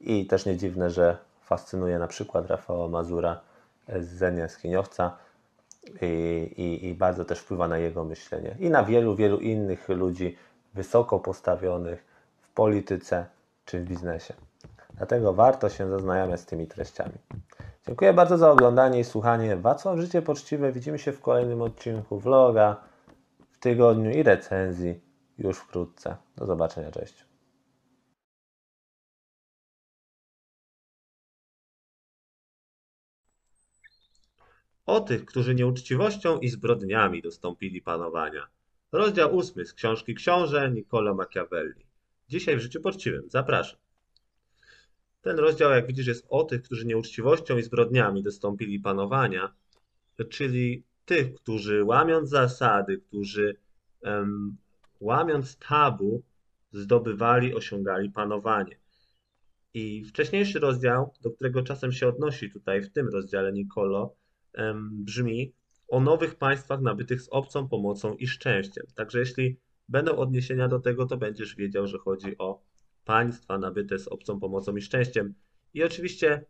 I 0.00 0.26
też 0.26 0.46
nie 0.46 0.56
dziwne, 0.56 0.90
że 0.90 1.16
fascynuje 1.40 1.98
na 1.98 2.06
przykład 2.06 2.46
Rafała 2.46 2.88
Mazura 2.88 3.40
z 3.88 4.06
Zenia 4.06 4.48
Skiniowca 4.48 5.16
i, 6.02 6.88
i, 6.88 6.94
bardzo 6.94 7.24
też 7.24 7.38
wpływa 7.38 7.68
na 7.68 7.78
jego 7.78 8.04
myślenie. 8.04 8.56
I 8.58 8.70
na 8.70 8.84
wielu, 8.84 9.16
wielu 9.16 9.38
innych 9.38 9.88
ludzi 9.88 10.36
wysoko 10.74 11.18
postawionych 11.18 12.04
w 12.40 12.48
polityce 12.52 13.26
czy 13.64 13.80
w 13.80 13.84
biznesie. 13.84 14.34
Dlatego 14.94 15.32
warto 15.32 15.68
się 15.68 15.88
zaznajamiać 15.88 16.40
z 16.40 16.46
tymi 16.46 16.66
treściami. 16.66 17.14
Dziękuję 17.86 18.12
bardzo 18.12 18.38
za 18.38 18.50
oglądanie 18.50 19.00
i 19.00 19.04
słuchanie 19.04 19.56
Wacław 19.56 19.98
Życie 19.98 20.22
Poczciwe. 20.22 20.72
Widzimy 20.72 20.98
się 20.98 21.12
w 21.12 21.20
kolejnym 21.20 21.62
odcinku 21.62 22.18
vloga 22.18 22.76
w 23.50 23.58
tygodniu 23.58 24.10
i 24.10 24.22
recenzji 24.22 25.00
już 25.38 25.58
wkrótce. 25.58 26.16
Do 26.36 26.46
zobaczenia, 26.46 26.90
cześć. 26.90 27.27
O 34.88 35.00
tych, 35.00 35.24
którzy 35.24 35.54
nieuczciwością 35.54 36.38
i 36.38 36.48
zbrodniami 36.48 37.22
dostąpili 37.22 37.82
panowania. 37.82 38.46
Rozdział 38.92 39.36
ósmy 39.36 39.64
z 39.66 39.72
książki 39.72 40.14
Książę 40.14 40.70
Niccolo 40.70 41.14
Machiavelli. 41.14 41.86
Dzisiaj 42.28 42.56
w 42.56 42.60
Życiu 42.60 42.80
Poczciwym. 42.80 43.22
Zapraszam. 43.30 43.78
Ten 45.22 45.38
rozdział, 45.38 45.70
jak 45.70 45.86
widzisz, 45.86 46.06
jest 46.06 46.26
o 46.28 46.44
tych, 46.44 46.62
którzy 46.62 46.86
nieuczciwością 46.86 47.58
i 47.58 47.62
zbrodniami 47.62 48.22
dostąpili 48.22 48.80
panowania, 48.80 49.54
czyli 50.28 50.82
tych, 51.04 51.34
którzy 51.34 51.84
łamiąc 51.84 52.28
zasady, 52.28 52.98
którzy 52.98 53.56
um, 54.00 54.56
łamiąc 55.00 55.56
tabu, 55.56 56.22
zdobywali, 56.72 57.54
osiągali 57.54 58.10
panowanie. 58.10 58.76
I 59.74 60.04
wcześniejszy 60.04 60.58
rozdział, 60.58 61.12
do 61.22 61.30
którego 61.30 61.62
czasem 61.62 61.92
się 61.92 62.08
odnosi 62.08 62.50
tutaj 62.50 62.82
w 62.82 62.92
tym 62.92 63.08
rozdziale 63.08 63.52
Nicolo, 63.52 64.17
brzmi 64.82 65.54
o 65.88 66.00
nowych 66.00 66.34
państwach 66.34 66.80
nabytych 66.80 67.22
z 67.22 67.28
obcą 67.28 67.68
pomocą 67.68 68.14
i 68.14 68.26
szczęściem. 68.26 68.86
Także 68.94 69.18
jeśli 69.18 69.60
będą 69.88 70.16
odniesienia 70.16 70.68
do 70.68 70.80
tego, 70.80 71.06
to 71.06 71.16
będziesz 71.16 71.56
wiedział, 71.56 71.86
że 71.86 71.98
chodzi 71.98 72.38
o 72.38 72.62
państwa 73.04 73.58
nabyte 73.58 73.98
z 73.98 74.08
obcą 74.08 74.40
pomocą 74.40 74.76
i 74.76 74.82
szczęściem. 74.82 75.34
I 75.74 75.84
oczywiście 75.84 76.44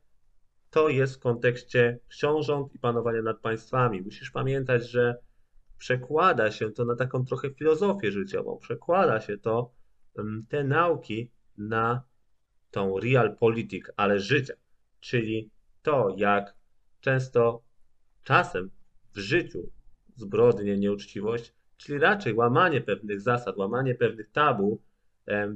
to 0.70 0.88
jest 0.88 1.16
w 1.16 1.18
kontekście 1.18 1.98
książąt 2.08 2.74
i 2.74 2.78
panowania 2.78 3.22
nad 3.22 3.40
państwami. 3.40 4.02
Musisz 4.02 4.30
pamiętać, 4.30 4.90
że 4.90 5.18
przekłada 5.78 6.50
się 6.50 6.70
to 6.70 6.84
na 6.84 6.96
taką 6.96 7.24
trochę 7.24 7.50
filozofię 7.50 8.12
życiową, 8.12 8.58
przekłada 8.58 9.20
się 9.20 9.38
to, 9.38 9.74
te 10.48 10.64
nauki 10.64 11.30
na 11.58 12.02
tą 12.70 13.00
realpolitik, 13.00 13.92
ale 13.96 14.20
życia, 14.20 14.54
czyli 15.00 15.50
to, 15.82 16.14
jak 16.16 16.54
często 17.00 17.62
czasem 18.28 18.70
w 19.14 19.18
życiu 19.18 19.70
zbrodnie, 20.16 20.76
nieuczciwość, 20.76 21.54
czyli 21.76 21.98
raczej 21.98 22.34
łamanie 22.34 22.80
pewnych 22.80 23.20
zasad, 23.20 23.56
łamanie 23.56 23.94
pewnych 23.94 24.30
tabu, 24.30 24.80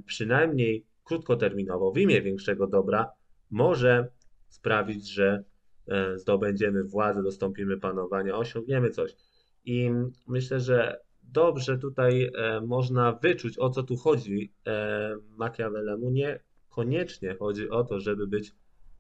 przynajmniej 0.07 0.87
krótkoterminowo 1.05 1.93
w 1.93 1.99
imię 1.99 2.23
większego 2.23 2.67
dobra 2.67 3.13
może 3.51 4.09
sprawić, 4.49 5.09
że 5.09 5.45
e, 5.89 6.19
zdobędziemy 6.19 6.85
władzę, 6.85 7.23
dostąpimy 7.23 7.77
panowania, 7.77 8.37
osiągniemy 8.37 8.91
coś. 8.91 9.17
I 9.65 9.91
myślę, 10.29 10.61
że 10.61 11.01
dobrze 11.23 11.79
tutaj 11.79 12.31
e, 12.35 12.61
można 12.61 13.13
wyczuć, 13.13 13.59
o 13.59 13.71
co 13.71 13.83
tu 13.83 13.97
chodzi 13.97 14.53
e, 14.67 15.17
Machiavellemu. 15.37 16.11
Nie 16.11 16.41
koniecznie 16.69 17.35
chodzi 17.35 17.71
o 17.71 17.85
to, 17.85 18.01
żeby 18.01 18.27
być 18.27 18.53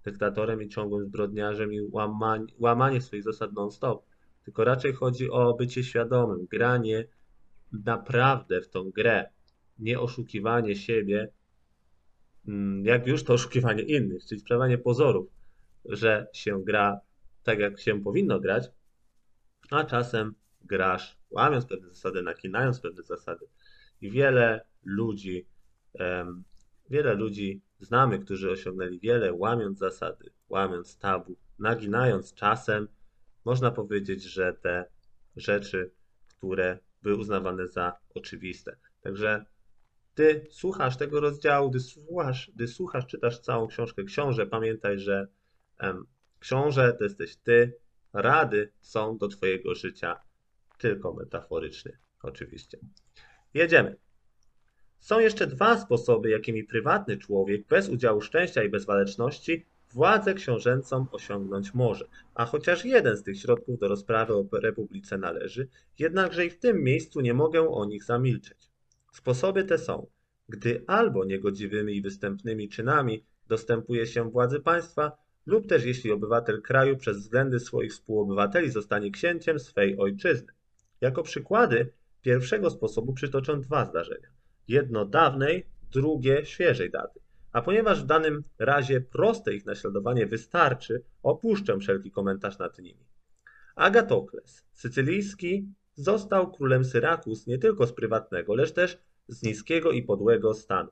dyktatorem 0.05 0.63
i 0.63 0.69
ciągłym 0.69 1.05
zbrodniarzem 1.07 1.73
i 1.73 1.81
łamanie, 1.81 2.47
łamanie 2.59 3.01
swoich 3.01 3.23
zasad 3.23 3.53
non-stop, 3.53 4.05
tylko 4.45 4.65
raczej 4.65 4.93
chodzi 4.93 5.31
o 5.31 5.55
bycie 5.55 5.85
świadomym, 5.85 6.47
granie 6.51 7.05
naprawdę 7.73 8.61
w 8.61 8.69
tą 8.69 8.91
grę, 8.91 9.29
nie 9.79 10.01
oszukiwanie 10.01 10.77
siebie, 10.77 11.29
Mm, 12.49 12.85
jak 12.85 13.07
już 13.07 13.25
to 13.25 13.33
oszukiwanie 13.33 13.83
innych, 13.83 14.25
czyli 14.25 14.41
sprawianie 14.41 14.79
pozorów, 14.79 15.27
że 15.85 16.27
się 16.33 16.65
gra 16.65 17.01
tak, 17.43 17.59
jak 17.59 17.81
się 17.81 18.03
powinno 18.03 18.41
grać, 18.41 18.71
a 19.71 19.85
czasem 19.85 20.35
grasz 20.65 21.17
łamiąc 21.31 21.67
pewne 21.67 21.89
zasady, 21.89 22.23
nakinając 22.23 22.81
pewne 22.81 23.03
zasady. 23.03 23.47
I 24.01 24.11
wiele 24.11 24.65
ludzi, 24.85 25.47
wiele 26.91 27.15
ludzi 27.15 27.61
znamy, 27.83 28.19
którzy 28.19 28.51
osiągnęli 28.51 29.01
wiele, 29.01 29.33
łamiąc 29.33 29.79
zasady, 29.79 30.31
łamiąc 30.49 30.99
tabu, 30.99 31.37
naginając 31.59 32.35
czasem, 32.35 32.89
można 33.45 33.71
powiedzieć, 33.71 34.23
że 34.23 34.53
te 34.53 34.85
rzeczy, 35.37 35.91
które 36.29 36.79
były 37.03 37.17
uznawane 37.17 37.69
za 37.69 37.99
oczywiste. 38.15 38.77
Także 39.01 39.45
ty 40.15 40.47
słuchasz 40.51 40.97
tego 40.97 41.21
rozdziału, 41.21 41.71
gdy 41.71 41.81
słuchasz, 41.81 42.51
gdy 42.55 42.69
słuchasz, 42.69 43.07
czytasz 43.07 43.39
całą 43.39 43.67
książkę 43.67 44.05
książę, 44.05 44.47
pamiętaj, 44.47 44.99
że 44.99 45.29
um, 45.83 46.07
książę 46.39 46.93
to 46.93 47.05
jesteś 47.05 47.37
ty, 47.37 47.79
rady 48.13 48.73
są 48.81 49.19
do 49.19 49.29
twojego 49.29 49.75
życia 49.75 50.21
tylko 50.79 51.15
metaforycznie, 51.15 51.99
oczywiście. 52.23 52.79
Jedziemy. 53.55 53.97
Są 55.03 55.19
jeszcze 55.19 55.47
dwa 55.47 55.79
sposoby, 55.79 56.31
jakimi 56.31 56.65
prywatny 56.65 57.17
człowiek 57.17 57.67
bez 57.67 57.89
udziału 57.89 58.21
szczęścia 58.21 58.63
i 58.63 58.69
bezwaleczności 58.69 59.67
władzę 59.93 60.35
książęcą 60.35 61.07
osiągnąć 61.13 61.75
może, 61.75 62.09
a 62.35 62.45
chociaż 62.45 62.85
jeden 62.85 63.17
z 63.17 63.23
tych 63.23 63.39
środków 63.39 63.79
do 63.79 63.89
rozprawy 63.89 64.35
o 64.35 64.45
republice 64.53 65.19
należy, 65.19 65.69
jednakże 65.99 66.47
i 66.47 66.51
w 66.51 66.59
tym 66.59 66.83
miejscu 66.83 67.21
nie 67.21 67.35
mogę 67.35 67.69
o 67.69 67.85
nich 67.85 68.05
zamilczeć. 68.05 68.71
Sposoby 69.13 69.65
te 69.65 69.79
są, 69.79 70.07
gdy 70.49 70.85
albo 70.87 71.25
niegodziwymi 71.25 71.97
i 71.97 72.03
występnymi 72.03 72.69
czynami 72.69 73.25
dostępuje 73.49 74.07
się 74.07 74.31
władzy 74.31 74.61
państwa, 74.61 75.13
lub 75.47 75.67
też 75.67 75.85
jeśli 75.85 76.13
obywatel 76.13 76.63
kraju 76.63 76.97
przez 76.97 77.19
względy 77.19 77.61
swoich 77.61 77.93
współobywateli 77.93 78.71
zostanie 78.71 79.11
księciem 79.11 79.59
swej 79.59 79.99
ojczyzny. 79.99 80.53
Jako 81.01 81.23
przykłady 81.23 81.93
pierwszego 82.21 82.71
sposobu 82.71 83.13
przytoczę 83.13 83.57
dwa 83.61 83.85
zdarzenia. 83.85 84.42
Jedno 84.69 85.05
dawnej, 85.05 85.67
drugie 85.93 86.45
świeżej 86.45 86.91
daty. 86.91 87.21
A 87.53 87.63
ponieważ 87.63 88.03
w 88.03 88.07
danym 88.07 88.43
razie 88.59 89.01
proste 89.01 89.55
ich 89.55 89.67
naśladowanie 89.67 90.27
wystarczy, 90.27 91.03
opuszczę 91.23 91.79
wszelki 91.79 92.11
komentarz 92.11 92.59
nad 92.59 92.79
nimi. 92.79 93.07
Agatokles, 93.75 94.65
sycylijski 94.73 95.67
Został 95.95 96.53
królem 96.53 96.85
Syrakus 96.85 97.47
nie 97.47 97.59
tylko 97.59 97.87
z 97.87 97.93
prywatnego, 97.93 98.55
lecz 98.55 98.73
też 98.73 98.99
z 99.29 99.43
niskiego 99.43 99.91
i 99.91 100.03
podłego 100.03 100.55
stanu. 100.55 100.91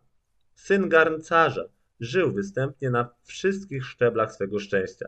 Syn 0.54 0.88
garncarza 0.88 1.64
żył 2.00 2.32
występnie 2.32 2.90
na 2.90 3.14
wszystkich 3.22 3.84
szczeblach 3.84 4.34
swego 4.34 4.58
szczęścia. 4.58 5.06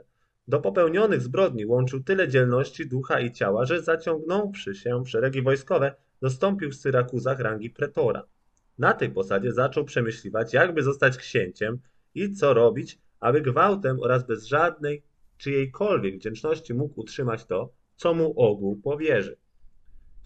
Do 0.48 0.61
popełnionych 0.61 1.22
zbrodni 1.22 1.66
łączył 1.66 2.03
tyle 2.03 2.29
dzielności 2.29 2.88
ducha 2.88 3.20
i 3.20 3.33
ciała, 3.33 3.64
że 3.64 3.83
zaciągnąwszy 3.83 4.75
się 4.75 5.05
w 5.05 5.09
szeregi 5.09 5.42
wojskowe, 5.42 5.94
dostąpił 6.20 6.70
w 6.70 6.75
Syrakuzach 6.75 7.40
rangi 7.40 7.70
pretora. 7.70 8.22
Na 8.83 8.92
tej 8.95 9.11
posadzie 9.11 9.53
zaczął 9.53 9.85
przemyśliwać, 9.85 10.53
jakby 10.53 10.83
zostać 10.83 11.16
księciem 11.16 11.79
i 12.14 12.35
co 12.35 12.55
robić, 12.55 12.99
aby 13.21 13.40
gwałtem 13.40 14.01
oraz 14.01 14.27
bez 14.27 14.47
żadnej 14.47 15.03
czyjejkolwiek 15.38 16.16
wdzięczności 16.16 16.75
mógł 16.75 17.01
utrzymać 17.01 17.45
to, 17.45 17.73
co 17.97 18.14
mu 18.14 18.40
ogół 18.40 18.77
powierzy 18.77 19.37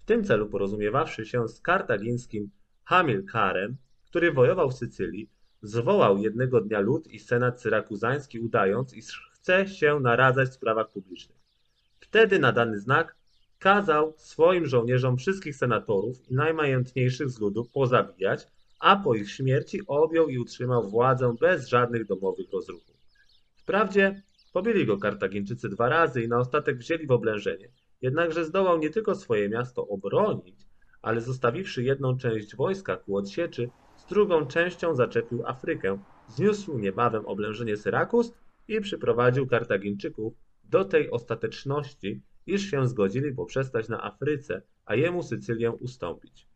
tym 0.05 0.23
celu 0.23 0.49
porozumiewawszy 0.49 1.25
się 1.25 1.47
z 1.47 1.61
kartagińskim 1.61 2.49
Hamilkarem, 2.83 3.77
który 4.05 4.31
wojował 4.31 4.69
w 4.69 4.77
Sycylii, 4.77 5.29
zwołał 5.61 6.17
jednego 6.17 6.61
dnia 6.61 6.79
lud 6.79 7.07
i 7.07 7.19
senat 7.19 7.61
syrakuzański, 7.61 8.39
udając, 8.39 8.93
iż 8.93 9.31
chce 9.33 9.67
się 9.67 9.99
naradzać 9.99 10.49
w 10.49 10.53
sprawach 10.53 10.89
publicznych. 10.91 11.37
Wtedy 11.99 12.39
na 12.39 12.51
dany 12.51 12.79
znak 12.79 13.15
kazał 13.59 14.13
swoim 14.17 14.65
żołnierzom 14.65 15.17
wszystkich 15.17 15.55
senatorów 15.55 16.31
i 16.31 16.35
najmajętniejszych 16.35 17.29
z 17.29 17.39
ludu 17.39 17.65
pozabijać, 17.73 18.47
a 18.79 18.95
po 18.95 19.15
ich 19.15 19.31
śmierci 19.31 19.81
objął 19.87 20.29
i 20.29 20.37
utrzymał 20.37 20.89
władzę 20.89 21.35
bez 21.41 21.67
żadnych 21.67 22.05
domowych 22.05 22.51
rozruchów. 22.53 22.97
Wprawdzie 23.55 24.21
pobili 24.53 24.85
go 24.85 24.97
Kartagińczycy 24.97 25.69
dwa 25.69 25.89
razy 25.89 26.23
i 26.23 26.27
na 26.27 26.39
ostatek 26.39 26.77
wzięli 26.77 27.07
w 27.07 27.11
oblężenie, 27.11 27.69
Jednakże 28.01 28.45
zdołał 28.45 28.77
nie 28.77 28.89
tylko 28.89 29.15
swoje 29.15 29.49
miasto 29.49 29.87
obronić, 29.87 30.55
ale 31.01 31.21
zostawiwszy 31.21 31.83
jedną 31.83 32.17
część 32.17 32.55
wojska 32.55 32.97
ku 32.97 33.15
odsieczy, 33.15 33.69
z 33.97 34.05
drugą 34.05 34.45
częścią 34.45 34.95
zaczepił 34.95 35.47
Afrykę, 35.47 35.99
zniósł 36.29 36.77
niebawem 36.77 37.25
oblężenie 37.25 37.77
Syrakus 37.77 38.33
i 38.67 38.81
przyprowadził 38.81 39.47
Kartagińczyków 39.47 40.33
do 40.63 40.85
tej 40.85 41.11
ostateczności, 41.11 42.21
iż 42.47 42.71
się 42.71 42.87
zgodzili 42.87 43.33
poprzestać 43.35 43.89
na 43.89 44.03
Afryce, 44.03 44.61
a 44.85 44.95
jemu 44.95 45.23
Sycylię 45.23 45.71
ustąpić. 45.71 46.47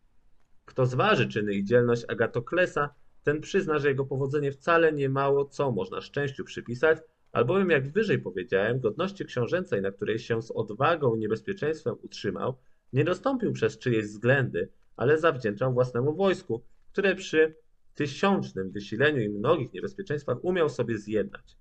Kto 0.66 0.86
zważy 0.86 1.28
czyny 1.28 1.54
i 1.54 1.64
dzielność 1.64 2.06
Agatoklesa, 2.08 2.90
ten 3.24 3.42
przyzna, 3.42 3.80
że 3.80 3.88
jego 3.90 4.06
powodzenie 4.06 4.52
wcale 4.52 4.94
nie 4.94 5.10
mało 5.10 5.46
co 5.46 5.72
można 5.72 6.02
szczęściu 6.02 6.44
przypisać, 6.44 6.98
albowiem 7.32 7.70
jak 7.70 7.92
wyżej 7.92 8.20
powiedziałem, 8.20 8.80
godności 8.80 9.26
książęcej, 9.26 9.82
na 9.82 9.92
której 9.92 10.20
się 10.20 10.42
z 10.42 10.52
odwagą 10.52 11.16
i 11.16 11.20
niebezpieczeństwem 11.20 11.96
utrzymał, 12.02 12.58
nie 12.94 13.04
dostąpił 13.04 13.54
przez 13.54 13.78
czyjeś 13.78 14.06
względy, 14.06 14.70
ale 14.96 15.18
zawdzięczał 15.18 15.74
własnemu 15.74 16.16
wojsku, 16.16 16.64
które 16.92 17.16
przy 17.16 17.56
tysiącznym 17.96 18.72
wysileniu 18.72 19.22
i 19.22 19.30
mnogich 19.30 19.74
niebezpieczeństwach 19.74 20.44
umiał 20.44 20.70
sobie 20.70 20.98
zjednać. 20.98 21.58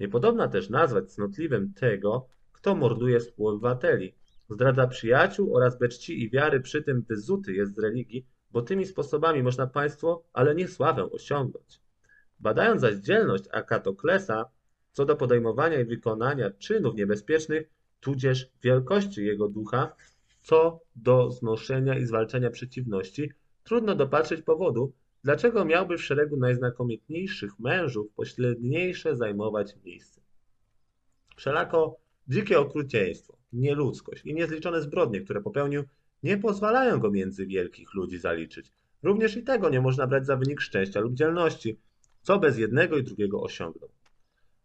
Niepodobna 0.00 0.48
też 0.48 0.70
nazwać 0.70 1.12
cnotliwym 1.12 1.74
tego, 1.74 2.28
kto 2.60 2.74
morduje 2.74 3.20
współobywateli, 3.20 4.14
zdradza 4.48 4.86
przyjaciół 4.86 5.56
oraz 5.56 5.78
beczci 5.78 6.22
i 6.22 6.30
wiary 6.30 6.60
przy 6.60 6.82
tym 6.82 7.02
wyzuty 7.02 7.52
jest 7.52 7.74
z 7.74 7.78
religii, 7.78 8.26
bo 8.50 8.62
tymi 8.62 8.86
sposobami 8.86 9.42
można 9.42 9.66
państwo, 9.66 10.24
ale 10.32 10.54
nie 10.54 10.68
sławę 10.68 11.10
osiągnąć. 11.10 11.80
Badając 12.40 12.80
zaś 12.80 12.94
dzielność 12.94 13.44
Akatoklesa 13.52 14.50
co 14.92 15.04
do 15.04 15.16
podejmowania 15.16 15.80
i 15.80 15.84
wykonania 15.84 16.50
czynów 16.50 16.94
niebezpiecznych, 16.94 17.70
tudzież 18.00 18.50
wielkości 18.62 19.24
jego 19.24 19.48
ducha, 19.48 19.96
co 20.40 20.80
do 20.96 21.30
znoszenia 21.30 21.98
i 21.98 22.06
zwalczania 22.06 22.50
przeciwności, 22.50 23.32
trudno 23.64 23.94
dopatrzeć 23.94 24.42
powodu, 24.42 24.92
dlaczego 25.24 25.64
miałby 25.64 25.98
w 25.98 26.04
szeregu 26.04 26.36
najznakomitniejszych 26.36 27.58
mężów 27.58 28.12
pośredniejsze 28.16 29.16
zajmować 29.16 29.76
miejsce. 29.84 30.20
Wszelako 31.36 32.00
dzikie 32.30 32.60
okrucieństwo, 32.60 33.36
nieludzkość 33.52 34.26
i 34.26 34.34
niezliczone 34.34 34.82
zbrodnie, 34.82 35.20
które 35.20 35.40
popełnił, 35.40 35.84
nie 36.22 36.38
pozwalają 36.38 36.98
go 36.98 37.10
między 37.10 37.46
wielkich 37.46 37.94
ludzi 37.94 38.18
zaliczyć. 38.18 38.72
Również 39.02 39.36
i 39.36 39.42
tego 39.42 39.70
nie 39.70 39.80
można 39.80 40.06
brać 40.06 40.26
za 40.26 40.36
wynik 40.36 40.60
szczęścia 40.60 41.00
lub 41.00 41.14
dzielności, 41.14 41.80
co 42.22 42.38
bez 42.38 42.58
jednego 42.58 42.96
i 42.96 43.04
drugiego 43.04 43.42
osiągnął. 43.42 43.90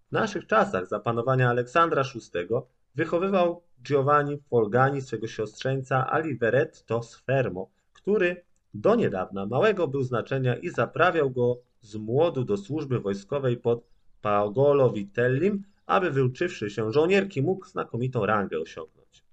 W 0.09 0.11
naszych 0.11 0.47
czasach 0.47 0.87
za 0.87 0.99
panowania 0.99 1.49
Aleksandra 1.49 2.03
VI 2.03 2.47
wychowywał 2.95 3.61
Giovanni 3.83 4.37
Folgani 4.49 5.01
swego 5.01 5.27
siostrzeńca 5.27 6.11
Aliveretto 6.11 7.03
Sfermo, 7.03 7.69
który 7.93 8.43
do 8.73 8.95
niedawna 8.95 9.45
małego 9.45 9.87
był 9.87 10.03
znaczenia 10.03 10.55
i 10.55 10.69
zaprawiał 10.69 11.31
go 11.31 11.59
z 11.81 11.95
młodu 11.95 12.43
do 12.43 12.57
służby 12.57 12.99
wojskowej 12.99 13.57
pod 13.57 13.87
Paolo 14.21 14.89
Vitellim, 14.89 15.63
aby 15.85 16.11
wyuczywszy 16.11 16.69
się 16.69 16.91
żołnierki 16.91 17.41
mógł 17.41 17.65
znakomitą 17.65 18.25
rangę 18.25 18.59
osiągnąć. 18.59 19.23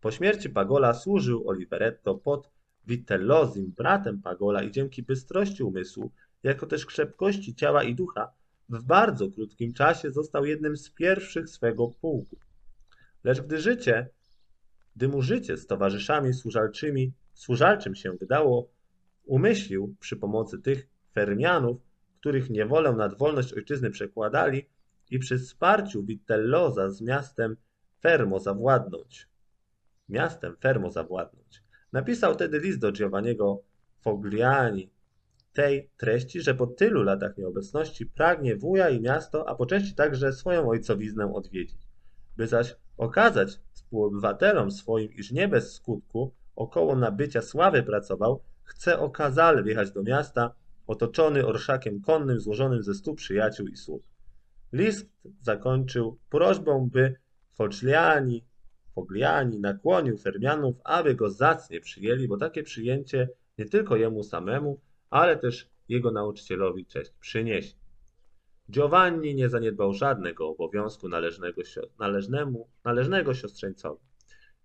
Po 0.00 0.10
śmierci 0.10 0.50
Pagola 0.50 0.94
służył 0.94 1.48
Oliveretto 1.48 2.14
pod 2.14 2.50
Vitellozim, 2.86 3.72
bratem 3.76 4.22
Pagola 4.22 4.62
i 4.62 4.70
dzięki 4.70 5.02
bystrości 5.02 5.62
umysłu, 5.62 6.10
jako 6.42 6.66
też 6.66 6.86
krzepkości 6.86 7.54
ciała 7.54 7.82
i 7.82 7.94
ducha, 7.94 8.32
w 8.68 8.82
bardzo 8.82 9.30
krótkim 9.30 9.72
czasie 9.72 10.10
został 10.10 10.44
jednym 10.44 10.76
z 10.76 10.90
pierwszych 10.90 11.48
swego 11.48 11.88
pułku. 11.88 12.36
Lecz 13.24 13.40
gdy 13.40 13.58
życie, 13.58 14.08
gdy 14.96 15.08
mu 15.08 15.22
życie 15.22 15.56
z 15.56 15.66
towarzyszami 15.66 16.34
służalczymi, 16.34 17.12
służalczym 17.34 17.94
się 17.94 18.12
wydało, 18.12 18.70
umyślił 19.24 19.94
przy 20.00 20.16
pomocy 20.16 20.58
tych 20.58 20.88
Fermianów, 21.14 21.80
których 22.20 22.50
niewolę 22.50 22.92
nad 22.92 23.18
wolność 23.18 23.52
ojczyzny 23.52 23.90
przekładali 23.90 24.66
i 25.10 25.18
przy 25.18 25.38
wsparciu 25.38 26.04
Vitelloza 26.04 26.90
z 26.90 27.00
miastem 27.00 27.56
Fermo 28.00 28.40
zawładnąć. 28.40 29.28
Miastem 30.08 30.56
Fermo 30.56 30.90
zawładnąć. 30.90 31.62
Napisał 31.92 32.34
wtedy 32.34 32.58
list 32.58 32.78
do 32.78 32.92
Giovanniego 32.92 33.62
Fogliani 34.00 34.90
tej 35.52 35.90
treści, 35.96 36.40
że 36.40 36.54
po 36.54 36.66
tylu 36.66 37.02
latach 37.02 37.36
nieobecności 37.36 38.06
pragnie 38.06 38.56
wuja 38.56 38.88
i 38.88 39.00
miasto, 39.00 39.48
a 39.48 39.54
po 39.54 39.66
części 39.66 39.94
także 39.94 40.32
swoją 40.32 40.68
ojcowiznę 40.68 41.34
odwiedzić. 41.34 41.88
By 42.36 42.46
zaś 42.46 42.76
okazać 42.96 43.60
współobywatelom 43.72 44.70
swoim, 44.70 45.12
iż 45.12 45.32
nie 45.32 45.48
bez 45.48 45.72
skutku 45.72 46.32
około 46.56 46.96
nabycia 46.96 47.42
sławy 47.42 47.82
pracował, 47.82 48.42
chce 48.62 48.98
okazale 48.98 49.62
wjechać 49.62 49.90
do 49.90 50.02
miasta, 50.02 50.54
otoczony 50.86 51.46
orszakiem 51.46 52.00
konnym 52.00 52.40
złożonym 52.40 52.82
ze 52.82 52.94
stu 52.94 53.14
przyjaciół 53.14 53.66
i 53.66 53.76
sług. 53.76 54.02
List 54.72 55.10
zakończył 55.42 56.18
prośbą, 56.30 56.88
by 56.92 57.14
Fogliani, 57.54 58.44
Fogliani 58.94 59.60
nakłonił 59.60 60.18
Fermianów, 60.18 60.76
aby 60.84 61.14
go 61.14 61.30
zacnie 61.30 61.80
przyjęli, 61.80 62.28
bo 62.28 62.36
takie 62.36 62.62
przyjęcie 62.62 63.28
nie 63.58 63.64
tylko 63.64 63.96
jemu 63.96 64.22
samemu, 64.22 64.80
ale 65.10 65.36
też 65.36 65.70
jego 65.88 66.12
nauczycielowi 66.12 66.86
cześć 66.86 67.10
przyniesie. 67.20 67.74
Giovanni 68.70 69.34
nie 69.34 69.48
zaniedbał 69.48 69.92
żadnego 69.92 70.48
obowiązku 70.48 71.08
należnego, 71.08 71.62
należnemu, 71.98 72.68
należnego 72.84 73.34
siostrzeńcowi. 73.34 74.00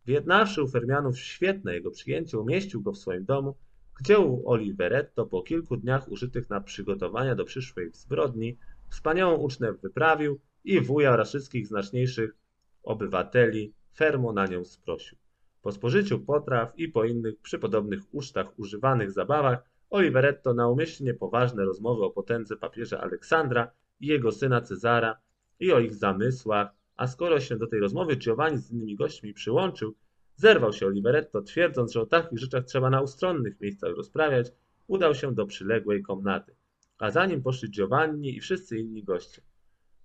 Wyjednawszy 0.06 0.63
u 0.63 0.68
Fermianów 0.68 1.20
świetne 1.20 1.74
jego 1.74 1.92
przyjęcie, 1.92 2.39
umieścił 2.39 2.82
go 2.82 2.92
w 2.92 2.98
swoim 2.98 3.26
domu, 3.26 3.56
gdzie 4.00 4.20
u 4.20 4.50
Oliveretto 4.50 5.26
po 5.26 5.42
kilku 5.42 5.78
dniach 5.78 6.12
użytych 6.12 6.50
na 6.50 6.62
przygotowania 6.62 7.36
do 7.36 7.46
przyszłej 7.46 7.92
zbrodni 7.94 8.58
wspaniałą 8.93 9.38
ucznę 9.38 9.73
wyprawił 9.73 10.39
i 10.63 10.82
wuja 10.82 11.12
oraz 11.12 11.29
wszystkich 11.29 11.67
znaczniejszych 11.67 12.36
obywateli 12.84 13.73
fermo 13.95 14.34
na 14.34 14.45
nią 14.45 14.65
sprosił. 14.65 15.17
Po 15.62 15.71
spożyciu 15.71 16.19
potraw 16.19 16.79
i 16.79 16.88
po 16.88 17.06
innych 17.06 17.39
przypodobnych 17.41 18.01
ucztach 18.12 18.60
używanych 18.60 19.12
zabawach 19.12 19.69
Oliveretto 19.89 20.53
na 20.53 20.67
umyślnie 20.67 21.13
poważne 21.13 21.65
rozmowy 21.65 22.03
o 22.03 22.10
potędze 22.10 22.58
papieża 22.58 23.01
Aleksandra 23.01 23.71
i 23.99 24.08
jego 24.08 24.32
syna 24.32 24.62
Cezara 24.62 25.17
i 25.60 25.71
o 25.71 25.79
ich 25.79 25.95
zamysłach, 25.95 26.67
a 26.95 27.08
skoro 27.08 27.39
się 27.39 27.58
do 27.58 27.67
tej 27.67 27.79
rozmowy 27.79 28.15
Giovanni 28.15 28.58
z 28.58 28.71
innymi 28.71 28.95
gośćmi 28.95 29.34
przyłączył, 29.34 29.95
zerwał 30.36 30.73
się 30.73 30.88
Oliveretto, 30.88 31.41
twierdząc, 31.41 31.91
że 31.91 32.01
o 32.01 32.06
takich 32.06 32.39
rzeczach 32.39 32.65
trzeba 32.65 32.89
na 32.89 33.01
ustronnych 33.01 33.62
miejscach 33.62 33.95
rozprawiać, 33.95 34.51
udał 34.88 35.15
się 35.15 35.36
do 35.36 35.45
przyległej 35.45 36.01
komnaty, 36.01 36.56
a 36.97 37.12
za 37.12 37.25
nim 37.25 37.41
poszli 37.41 37.69
Giovanni 37.69 38.38
i 38.38 38.39
wszyscy 38.39 38.79
inni 38.79 39.03
goście. 39.03 39.41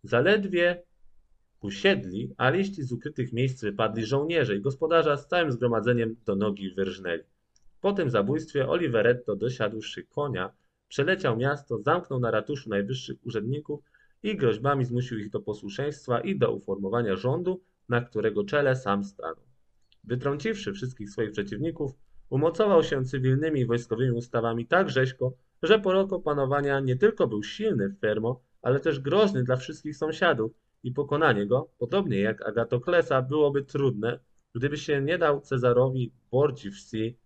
Zaledwie 0.02 0.82
usiedli, 1.60 2.34
a 2.36 2.50
liści 2.50 2.82
z 2.82 2.92
ukrytych 2.92 3.32
miejsc 3.32 3.62
wypadli 3.62 4.06
żołnierze 4.06 4.56
i 4.56 4.60
gospodarza 4.60 5.16
z 5.16 5.26
całym 5.26 5.52
zgromadzeniem 5.52 6.16
do 6.26 6.36
nogi 6.36 6.74
wyrżnęli. 6.74 7.22
Po 7.80 7.92
tym 7.92 8.10
zabójstwie 8.10 8.68
Oliveretto, 8.68 9.36
dosiadłszy 9.36 10.04
konia, 10.04 10.52
przeleciał 10.88 11.36
miasto, 11.36 11.78
zamknął 11.78 12.20
na 12.20 12.30
ratuszu 12.30 12.70
najwyższych 12.70 13.26
urzędników 13.26 13.80
i 14.22 14.36
groźbami 14.36 14.84
zmusił 14.84 15.18
ich 15.18 15.30
do 15.30 15.40
posłuszeństwa 15.40 16.20
i 16.20 16.38
do 16.38 16.52
uformowania 16.52 17.16
rządu, 17.16 17.60
na 17.88 18.00
którego 18.00 18.44
czele 18.44 18.76
sam 18.76 19.04
stanął. 19.04 19.44
Wytrąciwszy 20.04 20.72
wszystkich 20.72 21.10
swoich 21.10 21.30
przeciwników, 21.30 21.92
umocował 22.30 22.82
się 22.82 23.04
cywilnymi 23.04 23.60
i 23.60 23.66
wojskowymi 23.66 24.12
ustawami 24.12 24.66
tak 24.66 24.90
rzeźko, 24.90 25.32
że 25.62 25.78
po 25.78 25.92
roku 25.92 26.20
panowania 26.20 26.80
nie 26.80 26.96
tylko 26.96 27.26
był 27.26 27.42
silny 27.42 27.88
w 27.88 27.98
Fermo, 28.00 28.40
ale 28.62 28.80
też 28.80 29.00
groźny 29.00 29.44
dla 29.44 29.56
wszystkich 29.56 29.96
sąsiadów 29.96 30.52
i 30.82 30.92
pokonanie 30.92 31.46
go, 31.46 31.68
podobnie 31.78 32.20
jak 32.20 32.48
Agatoklesa, 32.48 33.22
byłoby 33.22 33.64
trudne, 33.64 34.20
gdyby 34.54 34.76
się 34.76 35.02
nie 35.02 35.18
dał 35.18 35.40
Cezarowi 35.40 36.12
Bordziwsi 36.30 37.16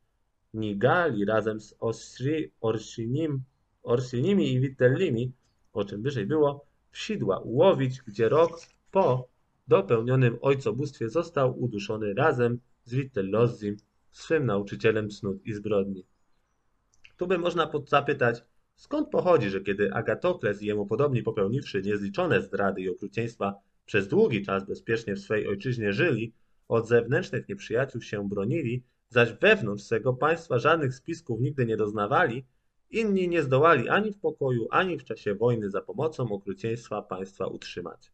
Nigali 0.55 1.25
razem 1.25 1.61
z 1.61 1.75
Osri, 1.81 2.53
Orsinim, 2.61 3.43
Orsinimi 3.83 4.53
i 4.53 4.61
Vitellimi, 4.61 5.33
o 5.73 5.85
czym 5.85 6.03
wyżej 6.03 6.27
było, 6.27 6.67
w 6.91 6.99
sidła 6.99 7.41
łowić, 7.45 8.03
gdzie 8.03 8.29
rok 8.29 8.61
po 8.91 9.29
dopełnionym 9.69 10.39
ojcobóstwie 10.41 11.09
został 11.09 11.63
uduszony 11.63 12.15
razem 12.15 12.61
z 12.85 12.95
Vitellozim, 12.95 13.77
swym 14.11 14.47
nauczycielem 14.47 15.11
cnót 15.11 15.47
i 15.47 15.53
zbrodni. 15.53 16.05
Tu 17.23 17.27
by 17.27 17.39
można 17.39 17.71
zapytać, 17.87 18.45
skąd 18.75 19.09
pochodzi, 19.09 19.51
że 19.51 19.61
kiedy 19.61 19.93
Agatokles 19.93 20.63
i 20.63 20.67
jemu 20.67 20.87
podobni 20.87 21.23
popełniwszy 21.23 21.83
niezliczone 21.83 22.43
zdrady 22.43 22.81
i 22.81 22.89
okrucieństwa 22.89 23.55
przez 23.87 24.09
długi 24.09 24.45
czas 24.45 24.67
bezpiecznie 24.67 25.15
w 25.15 25.21
swej 25.21 25.49
ojczyźnie 25.49 25.93
żyli, 25.93 26.35
od 26.69 26.89
zewnętrznych 26.89 27.49
nieprzyjaciół 27.49 28.01
się 28.01 28.29
bronili, 28.29 28.85
zaś 29.09 29.33
wewnątrz 29.33 29.85
swego 29.85 30.15
państwa 30.15 30.59
żadnych 30.59 30.95
spisków 30.95 31.41
nigdy 31.41 31.67
nie 31.67 31.77
doznawali, 31.77 32.47
inni 32.91 33.29
nie 33.29 33.43
zdołali 33.43 33.89
ani 33.89 34.13
w 34.13 34.19
pokoju, 34.19 34.69
ani 34.71 34.99
w 34.99 35.05
czasie 35.05 35.35
wojny 35.35 35.71
za 35.71 35.81
pomocą 35.81 36.33
okrucieństwa 36.33 37.03
państwa 37.03 37.47
utrzymać. 37.47 38.13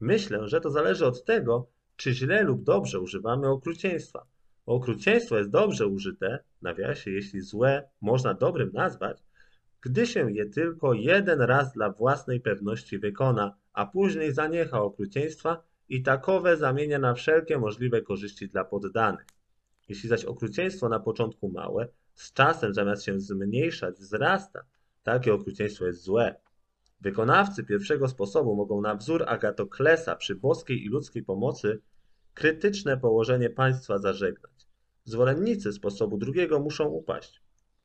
Myślę, 0.00 0.48
że 0.48 0.60
to 0.60 0.70
zależy 0.70 1.06
od 1.06 1.24
tego, 1.24 1.66
czy 1.96 2.12
źle 2.12 2.42
lub 2.42 2.64
dobrze 2.64 3.00
używamy 3.00 3.48
okrucieństwa. 3.48 4.26
Okrucieństwo 4.70 5.38
jest 5.38 5.50
dobrze 5.50 5.86
użyte, 5.86 6.38
nawiasie, 6.62 7.10
jeśli 7.10 7.40
złe 7.40 7.88
można 8.00 8.34
dobrym 8.34 8.70
nazwać, 8.72 9.22
gdy 9.80 10.06
się 10.06 10.32
je 10.32 10.46
tylko 10.46 10.94
jeden 10.94 11.40
raz 11.40 11.72
dla 11.72 11.90
własnej 11.90 12.40
pewności 12.40 12.98
wykona, 12.98 13.56
a 13.72 13.86
później 13.86 14.32
zaniecha 14.32 14.82
okrucieństwa 14.82 15.62
i 15.88 16.02
takowe 16.02 16.56
zamienia 16.56 16.98
na 16.98 17.14
wszelkie 17.14 17.58
możliwe 17.58 18.02
korzyści 18.02 18.48
dla 18.48 18.64
poddanych. 18.64 19.26
Jeśli 19.88 20.08
zaś 20.08 20.24
okrucieństwo 20.24 20.88
na 20.88 21.00
początku 21.00 21.48
małe, 21.48 21.88
z 22.14 22.32
czasem 22.32 22.74
zamiast 22.74 23.04
się 23.04 23.20
zmniejszać, 23.20 23.94
wzrasta, 23.94 24.60
Takie 25.02 25.34
okrucieństwo 25.34 25.86
jest 25.86 26.02
złe. 26.02 26.34
Wykonawcy 27.00 27.64
pierwszego 27.64 28.08
sposobu 28.08 28.56
mogą 28.56 28.80
na 28.80 28.94
wzór 28.94 29.24
Agatoklesa 29.26 30.16
przy 30.16 30.34
boskiej 30.34 30.84
i 30.84 30.88
ludzkiej 30.88 31.22
pomocy 31.22 31.80
krytyczne 32.34 32.96
położenie 32.96 33.50
państwa 33.50 33.98
zażegnać. 33.98 34.59
Zwolennicy 35.04 35.72
sposobu 35.72 36.18
drugiego 36.18 36.60
muszą 36.60 36.84
upaść. 36.88 37.42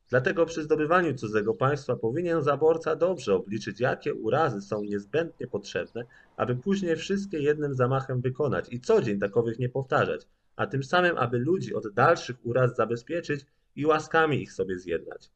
Dlatego 0.08 0.46
przy 0.46 0.62
zdobywaniu 0.62 1.14
cudzego 1.14 1.54
państwa 1.54 1.96
powinien 1.96 2.42
zaborca 2.42 2.96
dobrze 2.96 3.34
obliczyć, 3.34 3.80
jakie 3.80 4.14
urazy 4.14 4.60
są 4.60 4.82
niezbędnie 4.82 5.46
potrzebne, 5.46 6.04
aby 6.36 6.56
później 6.56 6.96
wszystkie 6.96 7.38
jednym 7.38 7.74
zamachem 7.74 8.20
wykonać 8.20 8.72
i 8.72 8.80
co 8.80 9.02
dzień 9.02 9.18
takowych 9.18 9.58
nie 9.58 9.68
powtarzać, 9.68 10.26
a 10.56 10.66
tym 10.66 10.84
samym, 10.84 11.18
aby 11.18 11.38
ludzi 11.38 11.74
od 11.74 11.94
dalszych 11.94 12.36
uraz 12.44 12.76
zabezpieczyć 12.76 13.46
i 13.76 13.86
łaskami 13.86 14.42
ich 14.42 14.52
sobie 14.52 14.78
zjednać. 14.78 15.30